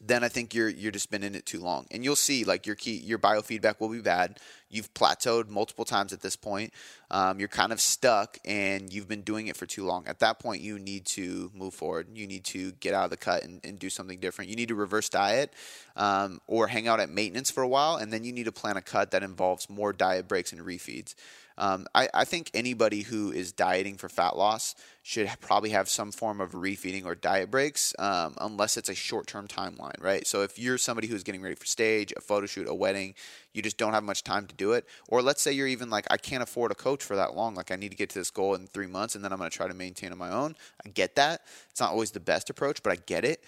[0.04, 1.86] then I think you're you're just been in it too long.
[1.92, 4.40] And you'll see like your key your biofeedback will be bad.
[4.70, 6.74] You've plateaued multiple times at this point.
[7.12, 10.08] Um, you're kind of stuck and you've been doing it for too long.
[10.08, 12.08] At that point, you need to move forward.
[12.14, 14.50] You need to get out of the cut and, and do something different.
[14.50, 15.54] You need to reverse diet
[15.96, 18.78] um, or hang out at maintenance for a while, and then you need to plan
[18.78, 21.16] a cut that involves more diet breaks and refeeds.
[21.62, 26.12] Um, I, I, think anybody who is dieting for fat loss should probably have some
[26.12, 30.26] form of refeeding or diet breaks, um, unless it's a short term timeline, right?
[30.26, 33.14] So if you're somebody who's getting ready for stage, a photo shoot, a wedding,
[33.54, 34.88] you just don't have much time to do it.
[35.08, 37.54] Or let's say you're even like, I can't afford a coach for that long.
[37.54, 39.52] Like, I need to get to this goal in three months and then I'm going
[39.52, 40.56] to try to maintain on my own.
[40.84, 41.42] I get that.
[41.70, 43.44] It's not always the best approach, but I get it.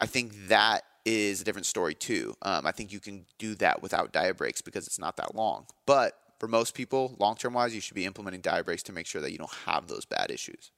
[0.00, 2.36] I think that is a different story too.
[2.42, 5.66] Um, I think you can do that without diet breaks because it's not that long.
[5.84, 9.06] But for most people, long term wise, you should be implementing diet breaks to make
[9.06, 10.70] sure that you don't have those bad issues.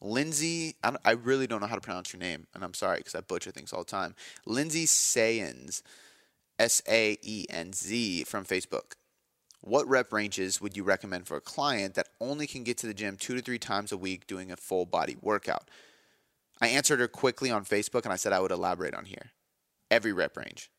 [0.00, 3.14] Lindsay, I, I really don't know how to pronounce your name, and I'm sorry because
[3.14, 4.14] I butcher things all the time.
[4.44, 5.82] Lindsay Saenz,
[6.58, 8.94] S A E N Z from Facebook.
[9.60, 12.92] What rep ranges would you recommend for a client that only can get to the
[12.92, 15.70] gym two to three times a week doing a full body workout?
[16.60, 19.30] I answered her quickly on Facebook and I said I would elaborate on here.
[19.90, 20.70] Every rep range.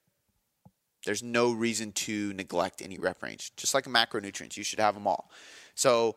[1.05, 3.55] There's no reason to neglect any rep range.
[3.55, 5.31] Just like macronutrients, you should have them all.
[5.75, 6.15] So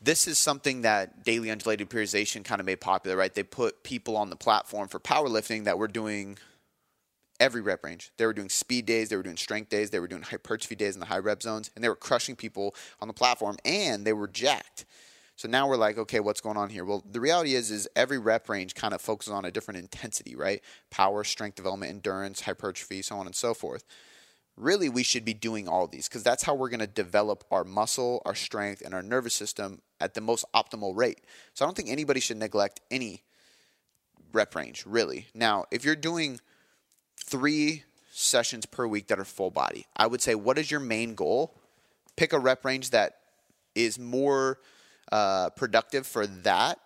[0.00, 3.32] this is something that daily undulated periodization kind of made popular, right?
[3.32, 6.38] They put people on the platform for powerlifting that were doing
[7.40, 8.12] every rep range.
[8.16, 10.94] They were doing speed days, they were doing strength days, they were doing hypertrophy days
[10.94, 14.12] in the high rep zones, and they were crushing people on the platform and they
[14.12, 14.84] were jacked.
[15.36, 16.84] So now we're like, okay, what's going on here?
[16.86, 20.34] Well, the reality is, is every rep range kind of focuses on a different intensity,
[20.34, 20.62] right?
[20.90, 23.84] Power, strength development, endurance, hypertrophy, so on and so forth
[24.56, 27.64] really we should be doing all these because that's how we're going to develop our
[27.64, 31.20] muscle, our strength, and our nervous system at the most optimal rate.
[31.54, 33.22] So I don't think anybody should neglect any
[34.32, 35.26] rep range, really.
[35.34, 36.40] Now, if you're doing
[37.16, 41.14] three sessions per week that are full body, I would say, what is your main
[41.14, 41.54] goal?
[42.16, 43.18] Pick a rep range that
[43.74, 44.58] is more
[45.12, 46.78] uh, productive for that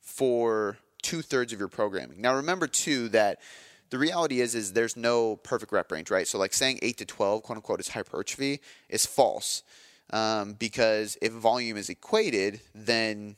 [0.00, 2.20] for two thirds of your programming.
[2.20, 3.40] Now, remember too that
[3.90, 6.26] the reality is is there's no perfect rep range, right?
[6.26, 9.62] So like saying eight to twelve, quote unquote, is hypertrophy is false.
[10.10, 13.36] Um, because if volume is equated, then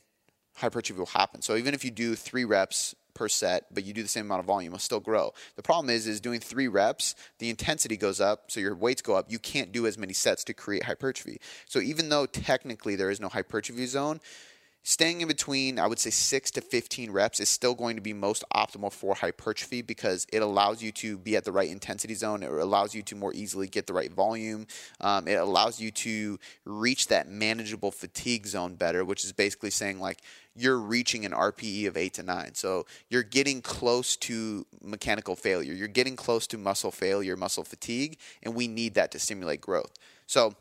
[0.57, 1.41] hypertrophy will happen.
[1.41, 4.41] So even if you do three reps per set, but you do the same amount
[4.41, 5.33] of volume, it'll still grow.
[5.55, 9.15] The problem is, is doing three reps, the intensity goes up, so your weights go
[9.15, 9.25] up.
[9.31, 11.39] You can't do as many sets to create hypertrophy.
[11.65, 14.19] So even though technically there is no hypertrophy zone,
[14.89, 18.13] Staying in between, I would say 6 to 15 reps is still going to be
[18.13, 22.41] most optimal for hypertrophy because it allows you to be at the right intensity zone.
[22.41, 24.65] It allows you to more easily get the right volume.
[25.01, 29.99] Um, it allows you to reach that manageable fatigue zone better, which is basically saying
[29.99, 30.21] like
[30.55, 32.55] you're reaching an RPE of 8 to 9.
[32.55, 35.73] So you're getting close to mechanical failure.
[35.73, 39.91] You're getting close to muscle failure, muscle fatigue, and we need that to stimulate growth.
[40.27, 40.55] So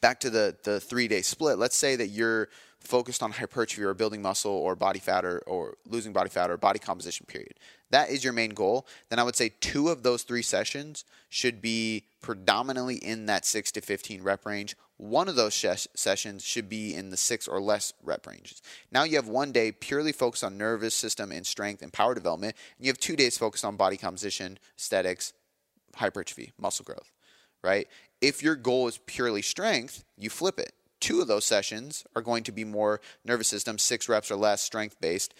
[0.00, 2.48] back to the, the three day split, let's say that you're
[2.84, 6.56] focused on hypertrophy or building muscle or body fat or, or losing body fat or
[6.56, 7.54] body composition period.
[7.90, 8.86] That is your main goal.
[9.08, 13.72] Then i would say two of those three sessions should be predominantly in that 6
[13.72, 14.76] to 15 rep range.
[14.96, 18.62] One of those ses- sessions should be in the 6 or less rep ranges.
[18.92, 22.54] Now you have one day purely focused on nervous system and strength and power development
[22.76, 25.32] and you have two days focused on body composition aesthetics
[25.96, 27.10] hypertrophy muscle growth
[27.62, 27.88] right?
[28.20, 30.72] If your goal is purely strength you flip it
[31.04, 34.62] two of those sessions are going to be more nervous system, six reps or less,
[34.62, 35.34] strength based.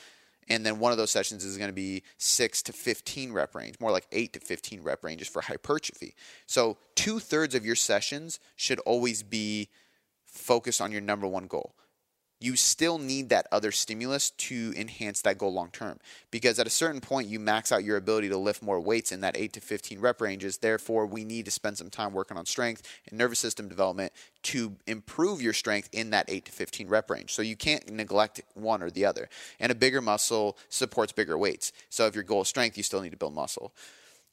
[0.47, 3.81] And then one of those sessions is going to be six to 15 rep range,
[3.81, 6.15] more like eight to 15 rep ranges for hypertrophy.
[6.45, 9.71] So, two thirds of your sessions should always be
[10.27, 11.75] focused on your number one goal
[12.45, 15.99] you still need that other stimulus to enhance that goal long term.
[16.31, 19.23] Because at a certain point, you max out your ability to lift more weights in
[19.23, 20.59] that 8 to 15 rep ranges.
[20.59, 24.77] Therefore, we need to spend some time working on strength and nervous system development to
[24.87, 27.33] improve your strength in that 8 to 15 rep range.
[27.33, 29.31] So you can't neglect one or the other.
[29.59, 31.73] And a bigger muscle supports bigger weights.
[31.89, 33.73] So if your goal is strength, you still need to build muscle.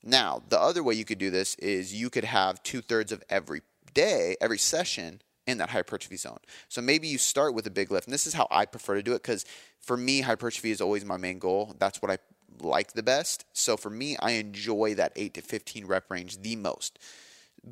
[0.04, 3.24] Now, the other way you could do this is you could have two thirds of
[3.30, 3.62] every
[3.94, 6.40] day, every session in that hypertrophy zone.
[6.70, 8.08] So maybe you start with a big lift.
[8.08, 9.46] And this is how I prefer to do it because
[9.80, 11.76] for me, hypertrophy is always my main goal.
[11.80, 12.18] That's what I
[12.60, 13.46] like the best.
[13.54, 17.00] So for me, I enjoy that 8 to 15 rep range the most.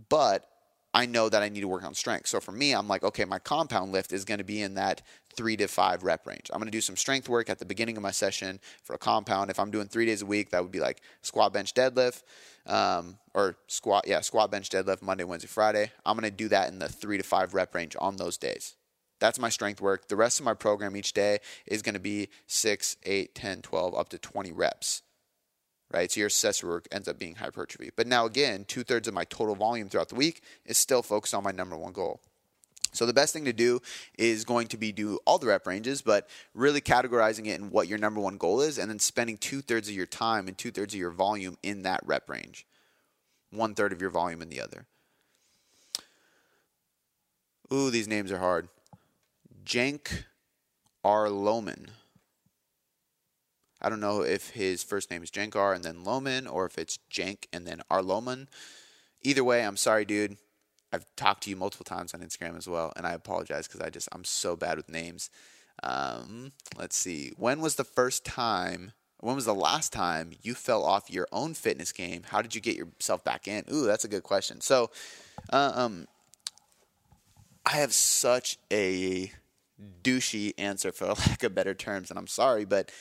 [0.09, 0.47] But
[0.93, 2.27] I know that I need to work on strength.
[2.27, 5.03] So for me, I'm like, okay, my compound lift is going to be in that
[5.35, 6.49] three to five rep range.
[6.51, 8.97] I'm going to do some strength work at the beginning of my session for a
[8.97, 9.51] compound.
[9.51, 12.23] If I'm doing three days a week, that would be like squat, bench, deadlift,
[12.69, 15.91] um, or squat, yeah, squat, bench, deadlift Monday, Wednesday, Friday.
[16.05, 18.75] I'm going to do that in the three to five rep range on those days.
[19.19, 20.07] That's my strength work.
[20.07, 23.95] The rest of my program each day is going to be 6, 8, 10, 12,
[23.95, 25.01] up to 20 reps
[25.91, 26.11] right?
[26.11, 27.91] So your accessory work ends up being hypertrophy.
[27.95, 31.33] But now again, two thirds of my total volume throughout the week is still focused
[31.33, 32.21] on my number one goal.
[32.91, 33.81] So the best thing to do
[34.17, 37.87] is going to be do all the rep ranges, but really categorizing it in what
[37.87, 40.71] your number one goal is, and then spending two thirds of your time and two
[40.71, 42.65] thirds of your volume in that rep range,
[43.51, 44.85] one third of your volume in the other.
[47.71, 48.67] Ooh, these names are hard.
[49.63, 50.23] Jank
[51.05, 51.89] Arloman.
[53.81, 56.99] I don't know if his first name is Jankar and then Loman or if it's
[57.11, 58.47] Jank and then Arloman.
[59.21, 60.37] Either way, I'm sorry, dude.
[60.91, 63.89] I've talked to you multiple times on Instagram as well, and I apologize because I
[63.89, 65.29] just I'm so bad with names.
[65.83, 67.31] Um, let's see.
[67.37, 68.93] When was the first time?
[69.19, 72.23] When was the last time you fell off your own fitness game?
[72.27, 73.65] How did you get yourself back in?
[73.71, 74.61] Ooh, that's a good question.
[74.61, 74.91] So,
[75.51, 76.07] um,
[77.65, 79.31] I have such a
[80.03, 82.91] douchey answer for lack of better terms, and I'm sorry, but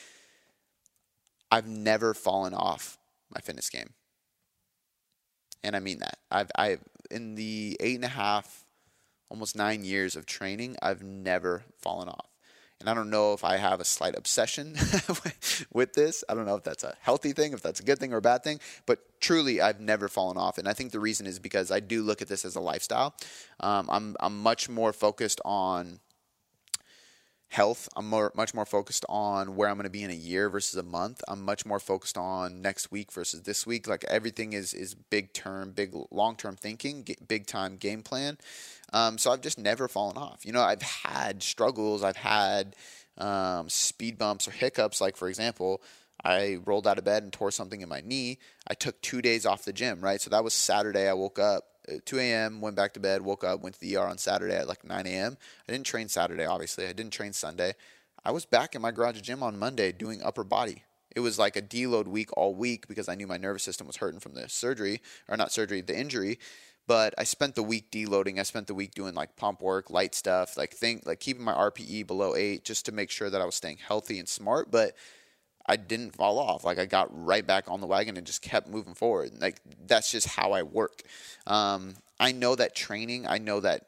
[1.51, 2.97] I've never fallen off
[3.33, 3.93] my fitness game.
[5.63, 6.19] And I mean that.
[6.31, 6.81] I've I've
[7.11, 8.63] in the eight and a half,
[9.29, 12.29] almost nine years of training, I've never fallen off.
[12.79, 14.75] And I don't know if I have a slight obsession
[15.73, 16.23] with this.
[16.29, 18.21] I don't know if that's a healthy thing, if that's a good thing or a
[18.21, 18.61] bad thing.
[18.85, 20.57] But truly, I've never fallen off.
[20.57, 23.15] And I think the reason is because I do look at this as a lifestyle.
[23.59, 25.99] Um, I'm I'm much more focused on
[27.49, 27.89] health.
[27.95, 30.75] I'm more, much more focused on where I'm going to be in a year versus
[30.75, 31.21] a month.
[31.27, 33.87] I'm much more focused on next week versus this week.
[33.87, 38.37] Like everything is is big term, big long term thinking, big time game plan.
[38.93, 40.45] Um, so I've just never fallen off.
[40.45, 42.03] You know, I've had struggles.
[42.03, 42.75] I've had
[43.17, 45.01] um, speed bumps or hiccups.
[45.01, 45.81] Like for example.
[46.21, 48.39] I rolled out of bed and tore something in my knee.
[48.67, 50.19] I took two days off the gym, right?
[50.19, 51.07] So that was Saturday.
[51.07, 51.63] I woke up
[52.05, 54.67] 2 a.m., went back to bed, woke up, went to the ER on Saturday at
[54.67, 55.37] like 9 a.m.
[55.67, 56.85] I didn't train Saturday, obviously.
[56.85, 57.73] I didn't train Sunday.
[58.23, 60.83] I was back in my garage gym on Monday doing upper body.
[61.15, 63.97] It was like a deload week all week because I knew my nervous system was
[63.97, 66.39] hurting from the surgery, or not surgery, the injury.
[66.85, 68.39] But I spent the week deloading.
[68.39, 71.53] I spent the week doing like pump work, light stuff, like think like keeping my
[71.53, 74.71] RPE below eight just to make sure that I was staying healthy and smart.
[74.71, 74.95] But
[75.69, 76.63] I didn't fall off.
[76.65, 79.39] Like I got right back on the wagon and just kept moving forward.
[79.39, 81.03] Like that's just how I work.
[81.45, 83.85] Um, I know that training, I know that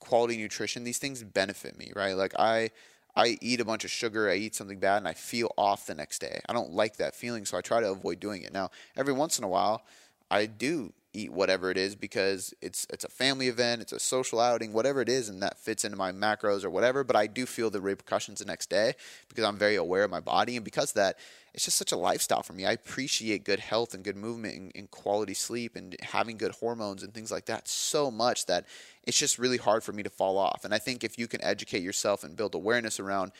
[0.00, 2.14] quality nutrition, these things benefit me, right?
[2.14, 2.70] Like I
[3.14, 5.94] I eat a bunch of sugar, I eat something bad, and I feel off the
[5.94, 6.40] next day.
[6.48, 8.52] I don't like that feeling, so I try to avoid doing it.
[8.52, 9.82] Now, every once in a while,
[10.30, 14.40] I do eat whatever it is because it's it's a family event, it's a social
[14.40, 17.02] outing, whatever it is, and that fits into my macros or whatever.
[17.04, 18.94] But I do feel the repercussions the next day
[19.28, 21.18] because I'm very aware of my body, and because that,
[21.54, 22.66] it's just such a lifestyle for me.
[22.66, 27.02] I appreciate good health and good movement and, and quality sleep and having good hormones
[27.02, 28.66] and things like that so much that
[29.04, 30.64] it's just really hard for me to fall off.
[30.64, 33.32] And I think if you can educate yourself and build awareness around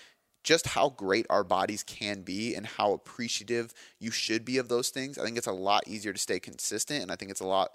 [0.49, 4.89] just how great our bodies can be and how appreciative you should be of those
[4.89, 7.47] things, I think it's a lot easier to stay consistent and I think it's a
[7.47, 7.73] lot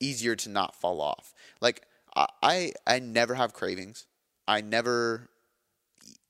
[0.00, 1.34] easier to not fall off.
[1.60, 1.82] Like
[2.16, 4.06] I I, never have cravings.
[4.48, 5.28] I never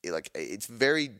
[0.04, 1.10] like it's very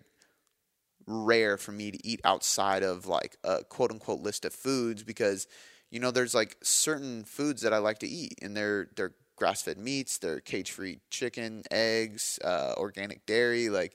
[1.06, 5.46] rare for me to eat outside of like a quote unquote list of foods because
[5.92, 9.62] you know there's like certain foods that I like to eat and they're they're grass
[9.62, 13.94] fed meats, they're cage free chicken, eggs, uh, organic dairy, like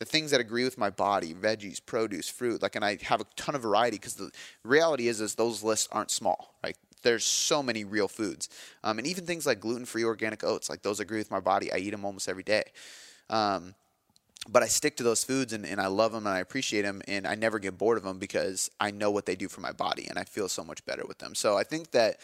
[0.00, 3.26] the things that agree with my body, veggies, produce, fruit, like, and I have a
[3.36, 4.30] ton of variety because the
[4.64, 6.76] reality is, is those lists aren't small, right?
[7.02, 8.48] There's so many real foods,
[8.82, 11.70] um, and even things like gluten-free organic oats, like those agree with my body.
[11.70, 12.64] I eat them almost every day.
[13.28, 13.74] Um,
[14.48, 17.02] but I stick to those foods and, and I love them and I appreciate them
[17.06, 19.72] and I never get bored of them because I know what they do for my
[19.72, 21.34] body and I feel so much better with them.
[21.34, 22.20] So I think that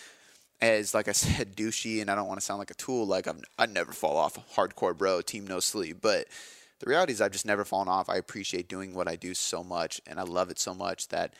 [0.62, 3.26] as like I said, douchey and I don't want to sound like a tool, like
[3.26, 6.26] I'm I never fall off hardcore bro, team no sleep, but
[6.80, 8.08] the reality is I've just never fallen off.
[8.08, 11.34] I appreciate doing what I do so much and I love it so much that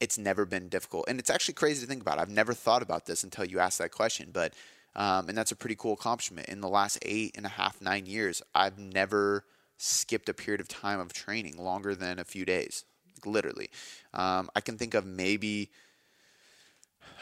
[0.00, 1.04] it's never been difficult.
[1.08, 2.18] And it's actually crazy to think about.
[2.18, 4.54] I've never thought about this until you asked that question, but
[4.96, 6.48] um, and that's a pretty cool accomplishment.
[6.48, 9.44] In the last eight and a half, nine years, I've never
[9.76, 12.84] skipped a period of time of training longer than a few days,
[13.24, 13.70] literally.
[14.12, 15.70] Um, I can think of maybe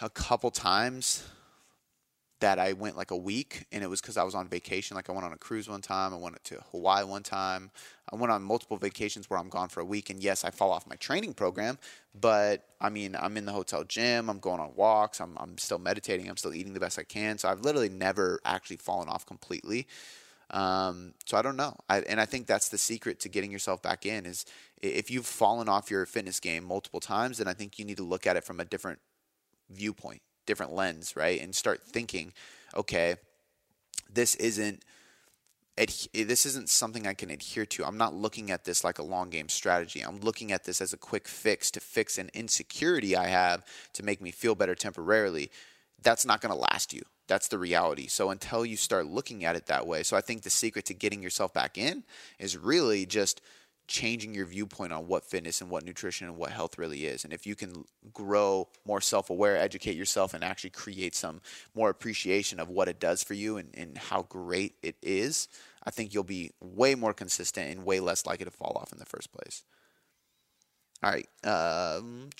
[0.00, 1.24] a couple times
[2.40, 4.94] that I went like a week, and it was because I was on vacation.
[4.94, 7.70] Like I went on a cruise one time, I went to Hawaii one time.
[8.12, 10.70] I went on multiple vacations where I'm gone for a week, and yes, I fall
[10.70, 11.78] off my training program,
[12.18, 15.78] but I mean, I'm in the hotel gym, I'm going on walks, I'm I'm still
[15.78, 17.38] meditating, I'm still eating the best I can.
[17.38, 19.86] So I've literally never actually fallen off completely.
[20.50, 23.82] Um, so I don't know, I, and I think that's the secret to getting yourself
[23.82, 24.46] back in is
[24.80, 28.02] if you've fallen off your fitness game multiple times, then I think you need to
[28.02, 29.00] look at it from a different
[29.68, 31.40] viewpoint different lens, right?
[31.40, 32.32] And start thinking,
[32.74, 33.16] okay,
[34.12, 34.82] this isn't
[35.76, 37.84] eh, this isn't something I can adhere to.
[37.84, 40.00] I'm not looking at this like a long game strategy.
[40.00, 44.02] I'm looking at this as a quick fix to fix an insecurity I have to
[44.02, 45.50] make me feel better temporarily.
[46.02, 47.02] That's not going to last you.
[47.28, 48.06] That's the reality.
[48.06, 50.94] So until you start looking at it that way, so I think the secret to
[50.94, 52.04] getting yourself back in
[52.38, 53.42] is really just
[53.88, 57.24] changing your viewpoint on what fitness and what nutrition and what health really is.
[57.24, 61.40] And if you can grow more self aware, educate yourself, and actually create some
[61.74, 65.48] more appreciation of what it does for you and, and how great it is,
[65.84, 68.98] I think you'll be way more consistent and way less likely to fall off in
[68.98, 69.64] the first place.
[71.02, 71.28] All right.
[71.44, 72.30] Um,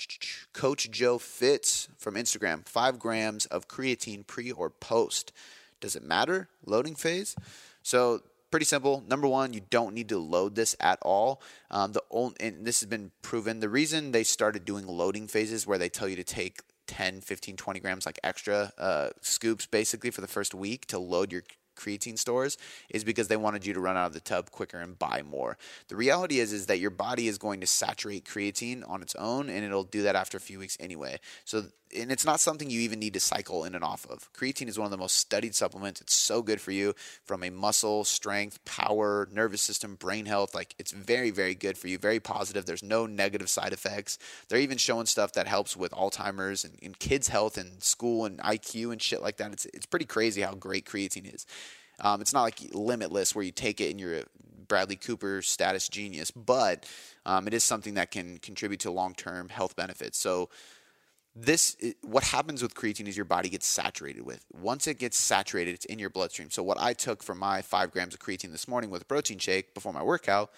[0.53, 5.33] Coach Joe Fitz from Instagram five grams of creatine pre or post.
[5.81, 6.49] Does it matter?
[6.67, 7.37] Loading phase?
[7.83, 9.05] So pretty simple.
[9.09, 11.43] Number one, you don't need to load this at all.
[11.71, 13.61] Um, the only, and this has been proven.
[13.61, 17.57] The reason they started doing loading phases where they tell you to take 10, 15,
[17.57, 21.43] 20 grams like extra uh, scoops basically for the first week to load your
[21.79, 22.59] creatine stores
[22.91, 25.57] is because they wanted you to run out of the tub quicker and buy more.
[25.89, 29.49] The reality is is that your body is going to saturate creatine on its own
[29.49, 31.19] and it'll do that after a few weeks anyway.
[31.45, 31.65] So
[31.97, 34.31] and it's not something you even need to cycle in and off of.
[34.33, 36.01] Creatine is one of the most studied supplements.
[36.01, 40.55] It's so good for you from a muscle, strength, power, nervous system, brain health.
[40.55, 41.99] Like it's very, very good for you.
[41.99, 42.67] Very positive.
[42.67, 44.19] There's no negative side effects.
[44.49, 48.39] They're even showing stuff that helps with Alzheimer's and, and kids' health and school and
[48.39, 49.53] IQ and shit like that.
[49.53, 51.47] It's it's pretty crazy how great creatine is.
[52.01, 54.23] Um, it's not like limitless where you take it and you're
[54.69, 56.87] Bradley Cooper status genius, but
[57.27, 60.19] um, it is something that can contribute to long term health benefits.
[60.19, 60.51] So,
[61.35, 64.45] this what happens with creatine is your body gets saturated with.
[64.53, 66.51] Once it gets saturated, it's in your bloodstream.
[66.51, 69.39] So, what I took for my five grams of creatine this morning with a protein
[69.39, 70.51] shake before my workout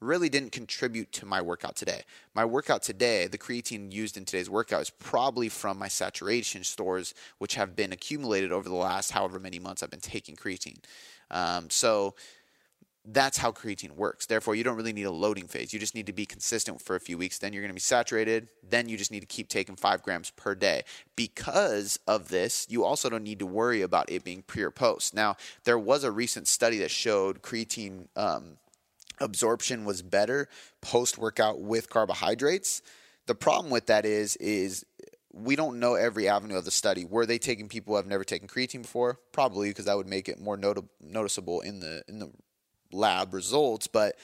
[0.00, 2.02] really didn't contribute to my workout today.
[2.34, 7.14] My workout today, the creatine used in today's workout is probably from my saturation stores,
[7.38, 10.78] which have been accumulated over the last however many months I've been taking creatine.
[11.30, 12.14] Um, so
[13.10, 14.26] that's how creatine works.
[14.26, 15.72] Therefore, you don't really need a loading phase.
[15.72, 17.38] You just need to be consistent for a few weeks.
[17.38, 18.48] Then you're going to be saturated.
[18.68, 20.82] Then you just need to keep taking five grams per day.
[21.16, 25.14] Because of this, you also don't need to worry about it being pre or post.
[25.14, 28.08] Now, there was a recent study that showed creatine.
[28.14, 28.58] Um,
[29.20, 30.48] absorption was better
[30.80, 32.82] post workout with carbohydrates.
[33.26, 34.84] The problem with that is is
[35.32, 37.04] we don't know every avenue of the study.
[37.04, 39.18] Were they taking people who have never taken creatine before?
[39.32, 42.30] Probably because that would make it more noti- noticeable in the in the
[42.90, 44.16] lab results, but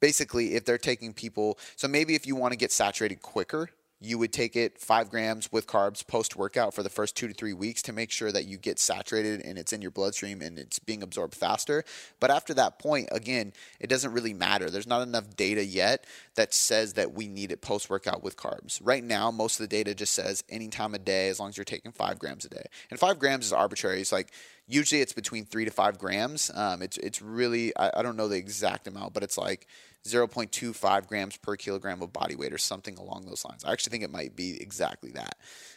[0.00, 3.70] basically if they're taking people so maybe if you want to get saturated quicker
[4.04, 7.34] you would take it five grams with carbs post workout for the first two to
[7.34, 10.58] three weeks to make sure that you get saturated and it's in your bloodstream and
[10.58, 11.84] it's being absorbed faster.
[12.20, 14.70] But after that point, again, it doesn't really matter.
[14.70, 18.80] There's not enough data yet that says that we need it post workout with carbs.
[18.82, 21.56] Right now, most of the data just says any time of day as long as
[21.56, 22.64] you're taking five grams a day.
[22.90, 24.00] And five grams is arbitrary.
[24.00, 24.32] It's like
[24.66, 26.50] usually it's between three to five grams.
[26.54, 29.66] Um, it's it's really I, I don't know the exact amount, but it's like
[30.04, 33.64] 0.25 grams per kilogram of body weight or something along those lines.
[33.64, 35.36] I actually think it might be exactly that.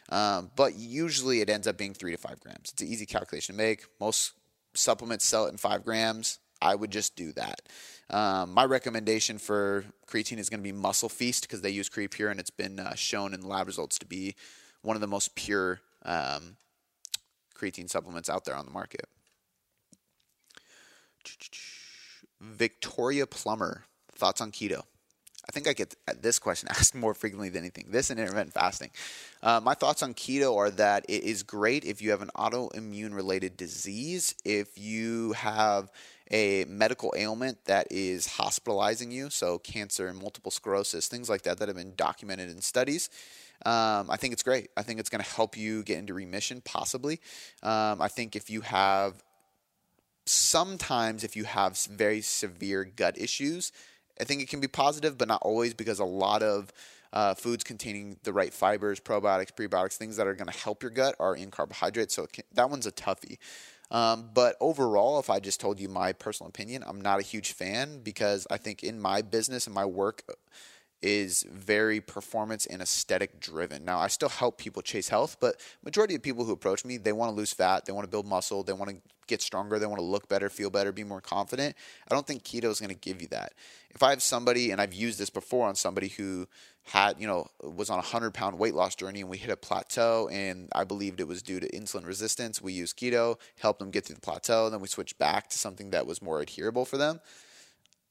[0.09, 2.71] Um, but usually it ends up being three to five grams.
[2.71, 3.86] It's an easy calculation to make.
[3.99, 4.33] Most
[4.73, 6.39] supplements sell it in five grams.
[6.61, 7.61] I would just do that.
[8.09, 12.31] Um, my recommendation for creatine is going to be Muscle Feast because they use Creapure
[12.31, 14.36] and it's been uh, shown in lab results to be
[14.81, 16.57] one of the most pure um,
[17.55, 19.07] creatine supplements out there on the market.
[22.41, 23.85] Victoria Plummer
[24.17, 24.83] Thoughts on keto?
[25.47, 27.87] I think I get this question asked more frequently than anything.
[27.89, 28.91] This and intermittent fasting.
[29.43, 33.13] Uh, my thoughts on keto are that it is great if you have an autoimmune
[33.13, 35.91] related disease, if you have
[36.31, 41.59] a medical ailment that is hospitalizing you, so cancer and multiple sclerosis, things like that,
[41.59, 43.09] that have been documented in studies.
[43.65, 44.69] Um, I think it's great.
[44.77, 47.19] I think it's going to help you get into remission, possibly.
[47.63, 49.23] Um, I think if you have
[50.25, 53.71] sometimes, if you have very severe gut issues,
[54.19, 56.71] I think it can be positive, but not always because a lot of
[57.13, 60.91] uh, foods containing the right fibers, probiotics, prebiotics, things that are going to help your
[60.91, 62.13] gut are in carbohydrates.
[62.13, 63.37] So can, that one's a toughie.
[63.91, 67.53] Um, but overall, if I just told you my personal opinion, I'm not a huge
[67.53, 70.23] fan because I think in my business and my work,
[71.05, 73.85] is very performance and aesthetic driven.
[73.85, 77.13] Now, I still help people chase health, but majority of people who approach me, they
[77.13, 78.97] want to lose fat, they want to build muscle, they want to
[79.27, 81.75] get stronger, they want to look better, feel better, be more confident.
[82.09, 83.53] I don't think keto is going to give you that.
[83.91, 86.47] If I have somebody, and I've used this before on somebody who
[86.85, 89.57] had, you know, was on a 100 pound weight loss journey and we hit a
[89.57, 93.91] plateau, and I believed it was due to insulin resistance, we used keto, helped them
[93.91, 96.83] get through the plateau, and then we switched back to something that was more adherable
[96.83, 97.19] for them.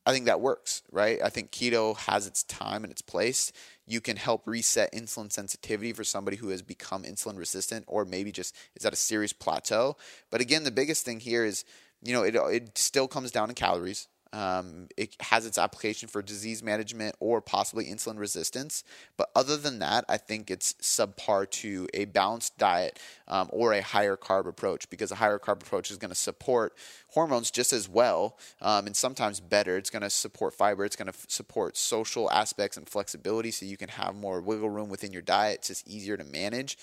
[0.06, 1.18] I think that works, right?
[1.22, 3.52] I think keto has its time and its place.
[3.86, 8.30] You can help reset insulin sensitivity for somebody who has become insulin resistant or maybe
[8.30, 9.96] just is at a serious plateau.
[10.30, 11.64] But again, the biggest thing here is,
[12.02, 14.08] you know, it, it still comes down to calories.
[14.34, 18.82] Um, it has its application for disease management or possibly insulin resistance.
[19.16, 23.80] But other than that, I think it's subpar to a balanced diet um, or a
[23.80, 26.74] higher carb approach because a higher carb approach is going to support
[27.10, 29.76] hormones just as well um, and sometimes better.
[29.76, 33.66] It's going to support fiber, it's going to f- support social aspects and flexibility so
[33.66, 35.58] you can have more wiggle room within your diet.
[35.58, 36.76] It's just easier to manage.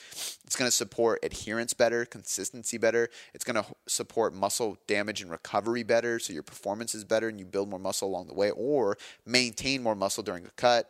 [0.45, 3.09] It's going to support adherence better, consistency better.
[3.33, 7.40] It's going to support muscle damage and recovery better so your performance is better and
[7.41, 10.89] you build more muscle along the way or maintain more muscle during a cut.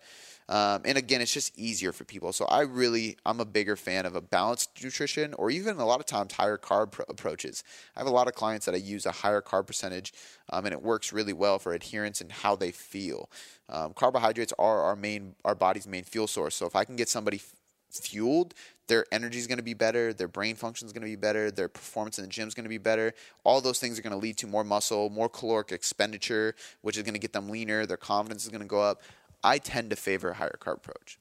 [0.49, 2.33] Um, and again, it's just easier for people.
[2.33, 6.01] So I really, I'm a bigger fan of a balanced nutrition or even a lot
[6.01, 7.63] of times higher carb approaches.
[7.95, 10.13] I have a lot of clients that I use a higher carb percentage
[10.49, 13.29] um, and it works really well for adherence and how they feel.
[13.69, 16.55] Um, carbohydrates are our main, our body's main fuel source.
[16.55, 17.55] So if I can get somebody f-
[17.89, 18.53] fueled,
[18.91, 21.49] their energy is going to be better, their brain function is going to be better,
[21.49, 23.13] their performance in the gym is going to be better.
[23.45, 27.03] All those things are going to lead to more muscle, more caloric expenditure, which is
[27.03, 27.85] going to get them leaner.
[27.85, 29.01] Their confidence is going to go up.
[29.45, 31.19] I tend to favor a higher carb approach.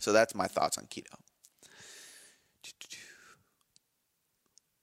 [0.00, 1.14] So that's my thoughts on keto.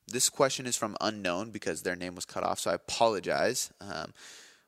[0.07, 3.69] This question is from unknown because their name was cut off, so I apologize.
[3.81, 4.13] Um,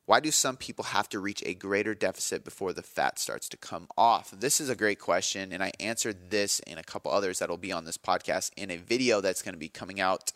[0.06, 3.58] why do some people have to reach a greater deficit before the fat starts to
[3.58, 4.32] come off?
[4.32, 7.58] This is a great question, and I answered this and a couple others that will
[7.58, 10.34] be on this podcast in a video that's going to be coming out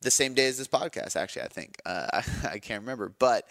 [0.00, 1.14] the same day as this podcast.
[1.14, 2.24] Actually, I think uh, I,
[2.54, 3.48] I can't remember, but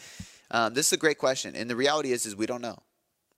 [0.51, 2.79] um, this is a great question, and the reality is, is we don't know.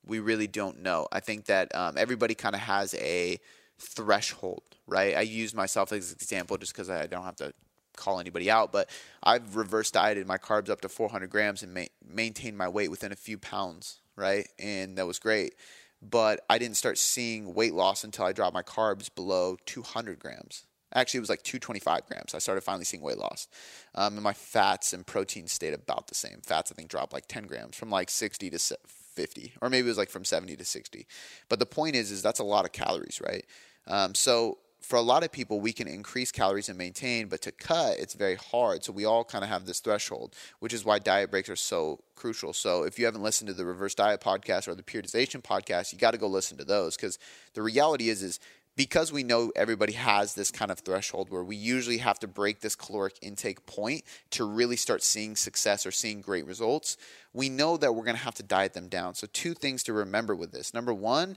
[0.04, 1.08] We really don't know.
[1.12, 3.40] I think that um, everybody kind of has a
[3.80, 5.16] threshold, right?
[5.16, 7.54] I use myself as an example just because I don't have to
[8.00, 8.90] call anybody out, but
[9.22, 13.12] I've reverse dieted my carbs up to 400 grams and ma- maintained my weight within
[13.12, 14.48] a few pounds, right?
[14.58, 15.56] And that was great.
[16.02, 20.66] But I didn't start seeing weight loss until I dropped my carbs below 200 grams.
[20.94, 22.34] Actually, it was like 225 grams.
[22.34, 23.48] I started finally seeing weight loss.
[23.94, 26.42] Um, and my fats and proteins stayed about the same.
[26.44, 29.92] Fats, I think, dropped like 10 grams from like 60 to 50, or maybe it
[29.92, 31.06] was like from 70 to 60.
[31.48, 33.46] But the point is, is that's a lot of calories, right?
[33.86, 37.52] Um, so for a lot of people, we can increase calories and maintain, but to
[37.52, 38.84] cut, it's very hard.
[38.84, 42.00] So we all kind of have this threshold, which is why diet breaks are so
[42.16, 42.54] crucial.
[42.54, 46.00] So if you haven't listened to the Reverse Diet podcast or the Periodization podcast, you
[46.00, 47.20] got to go listen to those because
[47.54, 48.40] the reality is, is
[48.80, 52.62] because we know everybody has this kind of threshold where we usually have to break
[52.62, 56.96] this caloric intake point to really start seeing success or seeing great results,
[57.34, 59.16] we know that we're going to have to diet them down.
[59.16, 60.74] So, two things to remember with this.
[60.74, 61.36] Number one,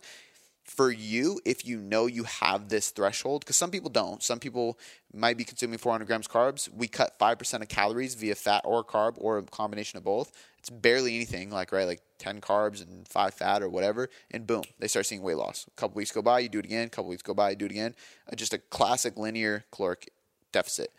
[0.65, 4.79] for you, if you know you have this threshold, because some people don't, some people
[5.13, 6.73] might be consuming 400 grams carbs.
[6.73, 10.33] We cut 5% of calories via fat or carb or a combination of both.
[10.59, 14.63] It's barely anything like right like 10 carbs and 5 fat or whatever and boom
[14.79, 15.67] they start seeing weight loss.
[15.67, 16.87] A couple weeks go by you do it again.
[16.87, 17.97] A couple weeks go by you do it again.
[18.31, 20.13] Uh, just a classic linear caloric
[20.53, 20.93] deficit.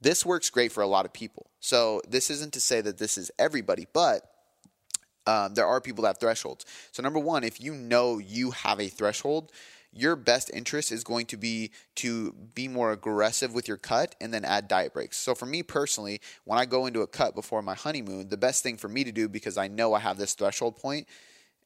[0.00, 1.50] This works great for a lot of people.
[1.60, 4.22] So this isn't to say that this is everybody but
[5.26, 8.80] um, there are people that have thresholds so number one if you know you have
[8.80, 9.52] a threshold
[9.96, 14.32] your best interest is going to be to be more aggressive with your cut and
[14.32, 15.16] then add diet breaks.
[15.16, 18.62] So for me personally, when I go into a cut before my honeymoon, the best
[18.62, 21.08] thing for me to do because I know I have this threshold point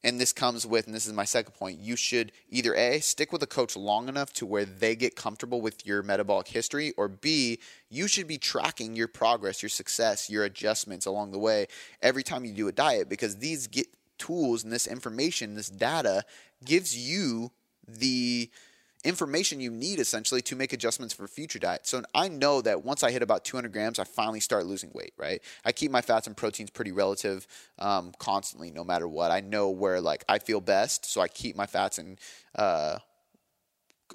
[0.03, 3.31] and this comes with and this is my second point you should either a stick
[3.31, 7.07] with a coach long enough to where they get comfortable with your metabolic history or
[7.07, 11.67] b you should be tracking your progress your success your adjustments along the way
[12.01, 13.87] every time you do a diet because these get
[14.17, 16.23] tools and this information this data
[16.63, 17.51] gives you
[17.87, 18.49] the
[19.03, 21.87] information you need essentially to make adjustments for future diet.
[21.87, 25.13] So I know that once I hit about 200 grams, I finally start losing weight,
[25.17, 25.41] right?
[25.65, 27.47] I keep my fats and proteins pretty relative
[27.79, 29.31] um, constantly, no matter what.
[29.31, 32.19] I know where like I feel best, so I keep my fats and
[32.55, 32.99] uh,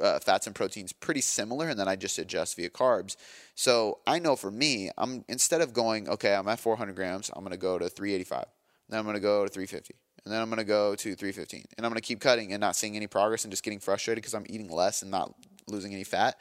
[0.00, 3.16] uh, fats and proteins pretty similar, and then I just adjust via carbs.
[3.54, 7.42] So I know for me, I'm instead of going, okay, I'm at 400 grams, I'm
[7.42, 8.44] going to go to 385,
[8.88, 9.94] then I'm going to go to 350
[10.26, 11.64] and then I'm going to go to 315.
[11.76, 14.22] And I'm going to keep cutting and not seeing any progress and just getting frustrated
[14.22, 15.32] because I'm eating less and not
[15.68, 16.36] losing any fat.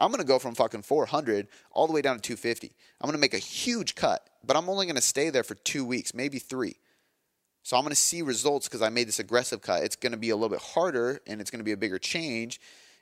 [0.00, 2.72] I'm going to go from fucking 400 all the way down to 250.
[2.98, 5.54] I'm going to make a huge cut, but I'm only going to stay there for
[5.54, 6.76] two weeks, maybe three.
[7.62, 9.82] So I'm going to see results because I made this aggressive cut.
[9.82, 11.98] It's going to be a little bit harder and it's going to be a bigger
[11.98, 12.58] change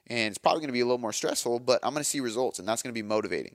[0.08, 2.18] and it's probably going to be a little more stressful, but I'm going to see
[2.18, 3.54] results and that's going to be motivating.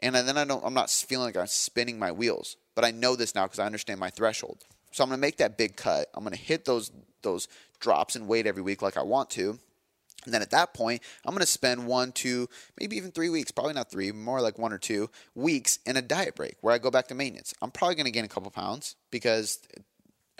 [0.00, 3.16] And then I don't I'm not feeling like I'm spinning my wheels, but I know
[3.16, 4.64] this now because I understand my threshold.
[4.94, 6.08] So I'm going to make that big cut.
[6.14, 6.92] I'm going to hit those
[7.22, 7.48] those
[7.80, 9.58] drops in weight every week like I want to.
[10.24, 13.50] And then at that point, I'm going to spend one, two, maybe even three weeks,
[13.50, 16.78] probably not three, more like one or two weeks in a diet break where I
[16.78, 17.54] go back to maintenance.
[17.60, 19.58] I'm probably going to gain a couple pounds because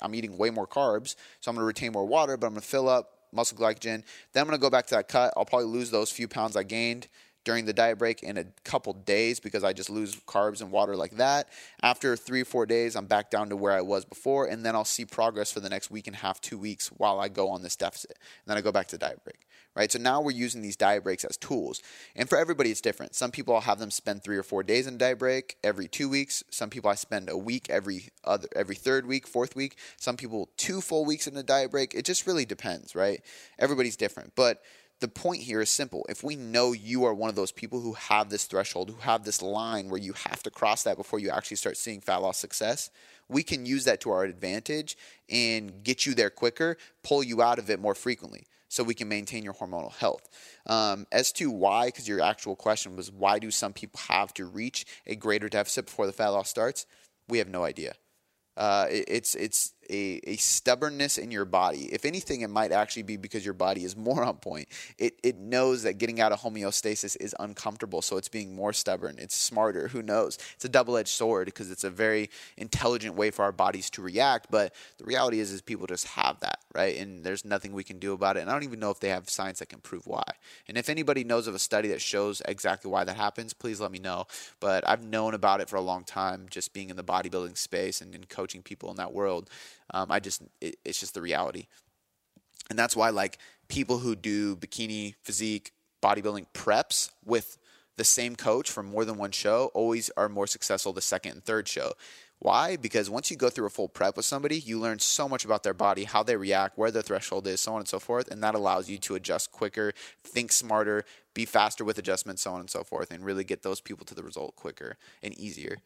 [0.00, 1.16] I'm eating way more carbs.
[1.40, 4.04] So I'm going to retain more water, but I'm going to fill up muscle glycogen.
[4.32, 5.34] Then I'm going to go back to that cut.
[5.36, 7.08] I'll probably lose those few pounds I gained
[7.44, 10.96] during the diet break in a couple days because I just lose carbs and water
[10.96, 11.48] like that.
[11.82, 14.74] After three or four days, I'm back down to where I was before, and then
[14.74, 17.50] I'll see progress for the next week and a half, two weeks while I go
[17.50, 18.12] on this deficit.
[18.12, 19.46] And then I go back to diet break.
[19.76, 21.82] Right, so now we're using these diet breaks as tools,
[22.14, 23.16] and for everybody it's different.
[23.16, 25.88] Some people I'll have them spend three or four days in a diet break every
[25.88, 26.44] two weeks.
[26.48, 29.76] Some people I spend a week every other every third week, fourth week.
[29.96, 31.92] Some people two full weeks in a diet break.
[31.92, 33.20] It just really depends, right?
[33.58, 34.62] Everybody's different, but
[35.00, 36.06] the point here is simple.
[36.08, 39.24] If we know you are one of those people who have this threshold, who have
[39.24, 42.38] this line where you have to cross that before you actually start seeing fat loss
[42.38, 42.90] success,
[43.28, 44.96] we can use that to our advantage
[45.28, 49.08] and get you there quicker, pull you out of it more frequently so we can
[49.08, 50.28] maintain your hormonal health.
[50.66, 54.46] Um, as to why, because your actual question was why do some people have to
[54.46, 56.86] reach a greater deficit before the fat loss starts?
[57.28, 57.94] We have no idea.
[58.56, 61.92] Uh, it, it's it's a, a stubbornness in your body.
[61.92, 64.68] If anything, it might actually be because your body is more on point.
[64.98, 69.16] It, it knows that getting out of homeostasis is uncomfortable, so it's being more stubborn.
[69.18, 69.88] It's smarter.
[69.88, 70.38] Who knows?
[70.54, 74.02] It's a double edged sword because it's a very intelligent way for our bodies to
[74.02, 74.48] react.
[74.50, 76.96] But the reality is, is people just have that, right?
[76.96, 78.40] And there's nothing we can do about it.
[78.40, 80.24] And I don't even know if they have science that can prove why.
[80.68, 83.90] And if anybody knows of a study that shows exactly why that happens, please let
[83.90, 84.26] me know.
[84.60, 88.00] But I've known about it for a long time, just being in the bodybuilding space
[88.00, 89.50] and, and coaching people in that world.
[89.92, 91.66] Um, I just it, it's just the reality,
[92.70, 95.72] and that's why like people who do bikini physique
[96.02, 97.58] bodybuilding preps with
[97.96, 101.44] the same coach for more than one show always are more successful the second and
[101.44, 101.92] third show.
[102.40, 102.76] Why?
[102.76, 105.62] Because once you go through a full prep with somebody, you learn so much about
[105.62, 108.42] their body, how they react, where their threshold is, so on and so forth, and
[108.42, 112.68] that allows you to adjust quicker, think smarter, be faster with adjustments, so on and
[112.68, 115.78] so forth, and really get those people to the result quicker and easier.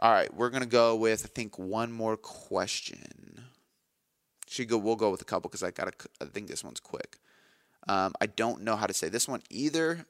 [0.00, 3.44] All right, we're gonna go with I think one more question.
[4.48, 4.78] Should go.
[4.78, 5.92] We'll go with a couple because I got.
[6.20, 7.18] I think this one's quick.
[7.88, 10.06] Um, I don't know how to say this one either.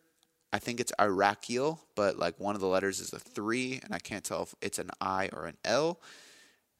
[0.52, 3.98] I think it's Irakiel, but like one of the letters is a three, and I
[3.98, 6.00] can't tell if it's an I or an L.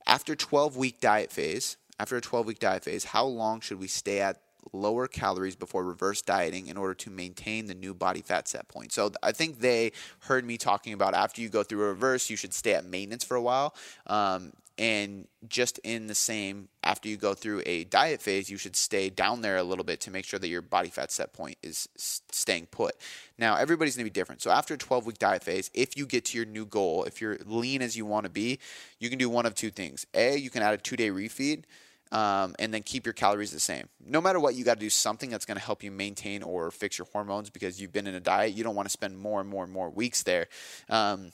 [0.06, 3.88] After 12 week diet phase, after a 12 week diet phase, how long should we
[3.88, 4.40] stay at
[4.72, 8.92] lower calories before reverse dieting in order to maintain the new body fat set point.
[8.92, 12.36] So I think they heard me talking about after you go through a reverse, you
[12.36, 13.74] should stay at maintenance for a while.
[14.06, 18.76] Um, and just in the same, after you go through a diet phase, you should
[18.76, 21.56] stay down there a little bit to make sure that your body fat set point
[21.62, 22.94] is staying put.
[23.38, 24.42] Now, everybody's gonna be different.
[24.42, 27.22] So, after a 12 week diet phase, if you get to your new goal, if
[27.22, 28.58] you're lean as you wanna be,
[29.00, 30.06] you can do one of two things.
[30.12, 31.64] A, you can add a two day refeed
[32.12, 33.88] um, and then keep your calories the same.
[34.04, 36.70] No matter what, you got to do something that's going to help you maintain or
[36.70, 38.54] fix your hormones because you've been in a diet.
[38.54, 40.46] You don't want to spend more and more and more weeks there.
[40.88, 41.32] Um,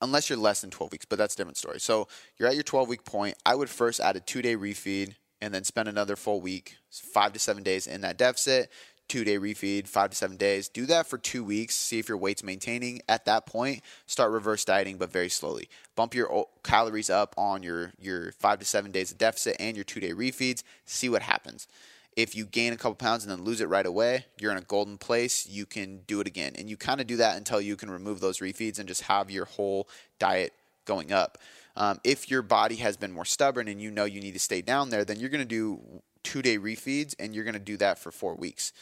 [0.00, 1.80] unless you're less than 12 weeks, but that's a different story.
[1.80, 3.36] So you're at your 12 week point.
[3.44, 7.32] I would first add a two day refeed and then spend another full week, five
[7.34, 8.70] to seven days in that deficit
[9.08, 10.68] two day refeed, five to seven days.
[10.68, 11.74] Do that for two weeks.
[11.76, 13.02] See if your weight's maintaining.
[13.08, 15.68] At that point, start reverse dieting, but very slowly.
[15.96, 19.84] Bump your calories up on your, your five to seven days of deficit and your
[19.84, 20.62] two day refeeds.
[20.84, 21.68] See what happens.
[22.16, 24.62] If you gain a couple pounds and then lose it right away, you're in a
[24.62, 25.48] golden place.
[25.48, 26.52] You can do it again.
[26.56, 29.30] And you kind of do that until you can remove those refeeds and just have
[29.30, 29.88] your whole
[30.20, 30.52] diet
[30.84, 31.38] going up.
[31.76, 34.62] Um, if your body has been more stubborn and you know you need to stay
[34.62, 35.80] down there, then you're going to do
[36.24, 38.72] two day refeeds and you're going to do that for four weeks.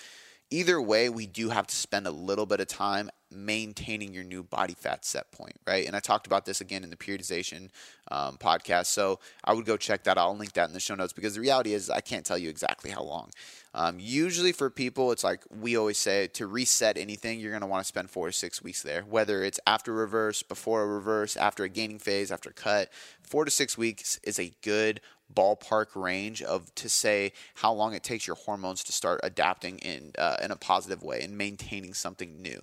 [0.51, 4.43] Either way, we do have to spend a little bit of time maintaining your new
[4.43, 5.87] body fat set point, right?
[5.87, 7.71] And I talked about this again in the periodization
[8.11, 8.87] um, podcast.
[8.87, 10.19] So I would go check that.
[10.19, 12.51] I'll link that in the show notes because the reality is I can't tell you
[12.51, 13.31] exactly how long.
[13.73, 17.67] Um, usually for people, it's like we always say to reset anything, you're going to
[17.67, 21.35] want to spend four to six weeks there, whether it's after reverse, before a reverse,
[21.35, 22.91] after a gaining phase, after a cut.
[23.23, 25.01] Four to six weeks is a good
[25.35, 30.13] ballpark range of to say how long it takes your hormones to start adapting in
[30.19, 32.61] uh, in a positive way and maintaining something new.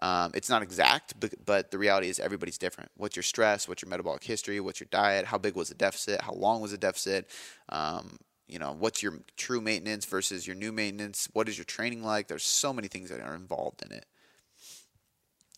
[0.00, 2.90] Um, it's not exact, but, but the reality is everybody's different.
[2.96, 3.66] What's your stress?
[3.66, 4.60] What's your metabolic history?
[4.60, 5.24] What's your diet?
[5.24, 6.20] How big was the deficit?
[6.20, 7.30] How long was the deficit?
[7.70, 11.28] Um, you know, what's your true maintenance versus your new maintenance?
[11.32, 12.28] What is your training like?
[12.28, 14.04] There's so many things that are involved in it.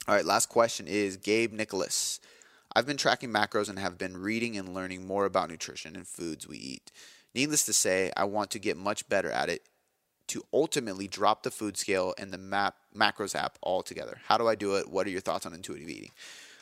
[0.06, 2.20] All right, last question is Gabe Nicholas.
[2.78, 6.46] I've been tracking macros and have been reading and learning more about nutrition and foods
[6.46, 6.92] we eat.
[7.34, 9.62] Needless to say, I want to get much better at it
[10.28, 14.20] to ultimately drop the food scale and the map macros app altogether.
[14.28, 14.88] How do I do it?
[14.88, 16.12] What are your thoughts on intuitive eating?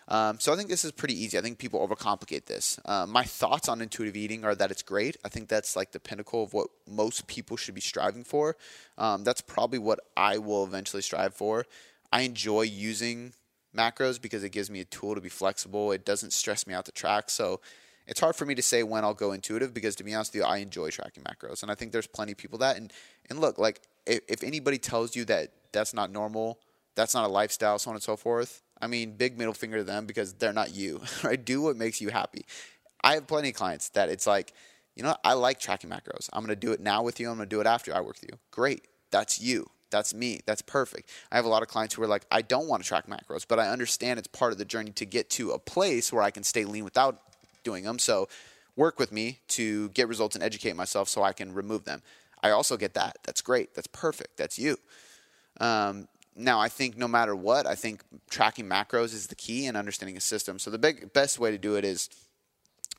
[0.08, 1.36] Um, so I think this is pretty easy.
[1.36, 2.80] I think people overcomplicate this.
[2.86, 5.18] Uh, my thoughts on intuitive eating are that it's great.
[5.22, 8.56] I think that's like the pinnacle of what most people should be striving for.
[8.96, 11.66] Um, that's probably what I will eventually strive for.
[12.10, 13.34] I enjoy using
[13.77, 15.93] macros because it gives me a tool to be flexible.
[15.93, 17.31] It doesn't stress me out to track.
[17.31, 17.61] So
[18.07, 20.43] it's hard for me to say when I'll go intuitive because to be honest with
[20.43, 22.77] you, I enjoy tracking macros, and I think there's plenty of people that.
[22.77, 22.93] And
[23.29, 26.59] and look, like if, if anybody tells you that that's not normal,
[26.95, 28.62] that's not a lifestyle, so on and so forth.
[28.81, 31.43] I mean, big middle finger to them because they're not you, right?
[31.43, 32.45] Do what makes you happy.
[33.03, 34.53] I have plenty of clients that it's like,
[34.95, 36.29] you know, I like tracking macros.
[36.33, 37.29] I'm going to do it now with you.
[37.29, 38.39] I'm going to do it after I work with you.
[38.51, 38.87] Great.
[39.11, 39.70] That's you.
[39.97, 40.40] That's me.
[40.44, 41.09] That's perfect.
[41.32, 43.47] I have a lot of clients who are like, I don't want to track macros,
[43.49, 46.30] but I understand it's part of the journey to get to a place where I
[46.30, 47.18] can stay lean without
[47.64, 47.99] doing them.
[47.99, 48.28] So
[48.76, 52.03] work with me to get results and educate myself so I can remove them.
[52.42, 53.16] I also get that.
[53.24, 53.74] That's great.
[53.74, 54.36] That's perfect.
[54.36, 54.76] That's you.
[55.61, 59.78] Um, now, I think no matter what, I think tracking macros is the key and
[59.78, 60.59] understanding a system.
[60.59, 62.11] So the big best way to do it is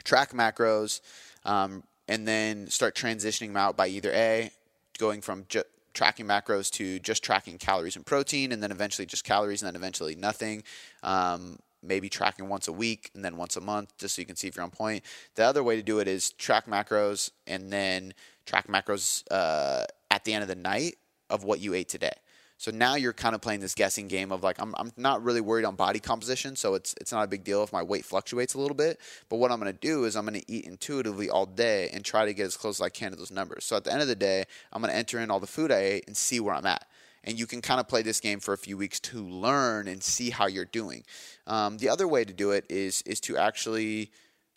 [0.04, 1.02] track macros
[1.46, 4.50] um, and then start transitioning them out by either a
[4.98, 5.62] going from ju-
[5.98, 9.76] tracking macros to just tracking calories and protein, and then eventually just calories, and then
[9.76, 10.64] eventually nothing.
[11.02, 14.36] Um, maybe tracking once a week and then once a month, just so you can
[14.36, 15.04] see if you're on point.
[15.36, 18.14] The other way to do it is track macros and then
[18.46, 20.96] track macros uh, at the end of the night
[21.30, 22.14] of what you ate today.
[22.58, 25.42] So now you're kind of playing this guessing game of like I'm, I'm not really
[25.42, 28.56] worried on body composition, so it's it's not a big deal if my weight fluctuates
[28.56, 29.00] a little bit.
[29.30, 32.04] But what I'm going to do is I'm going to eat intuitively all day and
[32.04, 33.64] try to get as close as I can to those numbers.
[33.64, 35.72] So at the end of the day, I'm going to enter in all the food
[35.72, 36.88] I ate and see where I'm at.
[37.24, 40.02] And you can kind of play this game for a few weeks to learn and
[40.02, 41.04] see how you're doing.
[41.46, 44.12] Um, the other way to do it is is to actually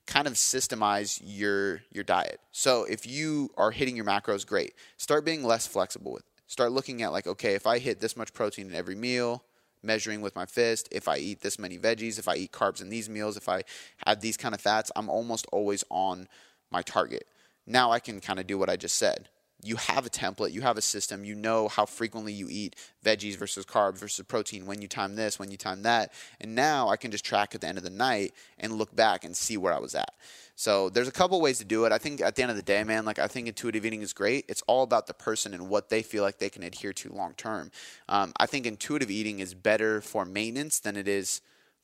[0.07, 2.41] kind of systemize your your diet.
[2.51, 4.75] So if you are hitting your macros, great.
[4.97, 8.33] Start being less flexible with start looking at like, okay, if I hit this much
[8.33, 9.45] protein in every meal,
[9.85, 12.89] measuring with my fist, if I eat this many veggies, if I eat carbs in
[12.89, 13.63] these meals, if I
[14.05, 16.27] have these kind of fats, I'm almost always on
[16.73, 17.29] my target.
[17.69, 19.29] Now I can kind of do what I just said.
[19.63, 23.37] You have a template, you have a system, you know how frequently you eat veggies
[23.37, 26.13] versus carbs versus protein, when you time this, when you time that.
[26.41, 29.25] And now I can just track at the end of the night and look back
[29.25, 30.15] and see where I was at.
[30.57, 31.93] So there's a couple ways to do it.
[31.93, 34.13] I think at the end of the day, man, like I think intuitive eating is
[34.13, 34.45] great.
[34.47, 37.33] It's all about the person and what they feel like they can adhere to long
[37.35, 37.71] term.
[38.09, 41.41] Um, I think intuitive eating is better for maintenance than it is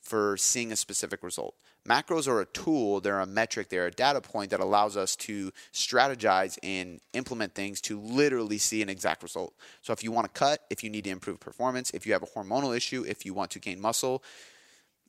[0.07, 1.55] for seeing a specific result.
[1.87, 5.51] Macros are a tool, they're a metric, they're a data point that allows us to
[5.73, 9.53] strategize and implement things to literally see an exact result.
[9.81, 12.23] So if you want to cut, if you need to improve performance, if you have
[12.23, 14.23] a hormonal issue, if you want to gain muscle,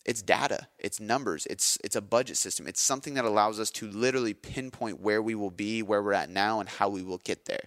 [0.05, 3.91] it's data it's numbers it's it's a budget system it's something that allows us to
[3.91, 7.45] literally pinpoint where we will be where we're at now and how we will get
[7.45, 7.65] there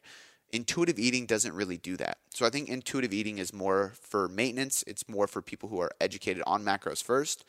[0.54, 2.18] intuitive eating doesn't really do that.
[2.30, 4.84] So i think intuitive eating is more for maintenance.
[4.88, 7.46] It's more for people who are educated on macros first.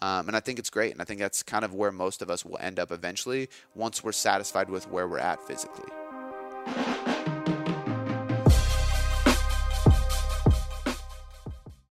[0.00, 0.92] Um, and i think it's great.
[0.92, 4.02] And i think that's kind of where most of us will end up eventually once
[4.04, 7.11] we're satisfied with where we're at physically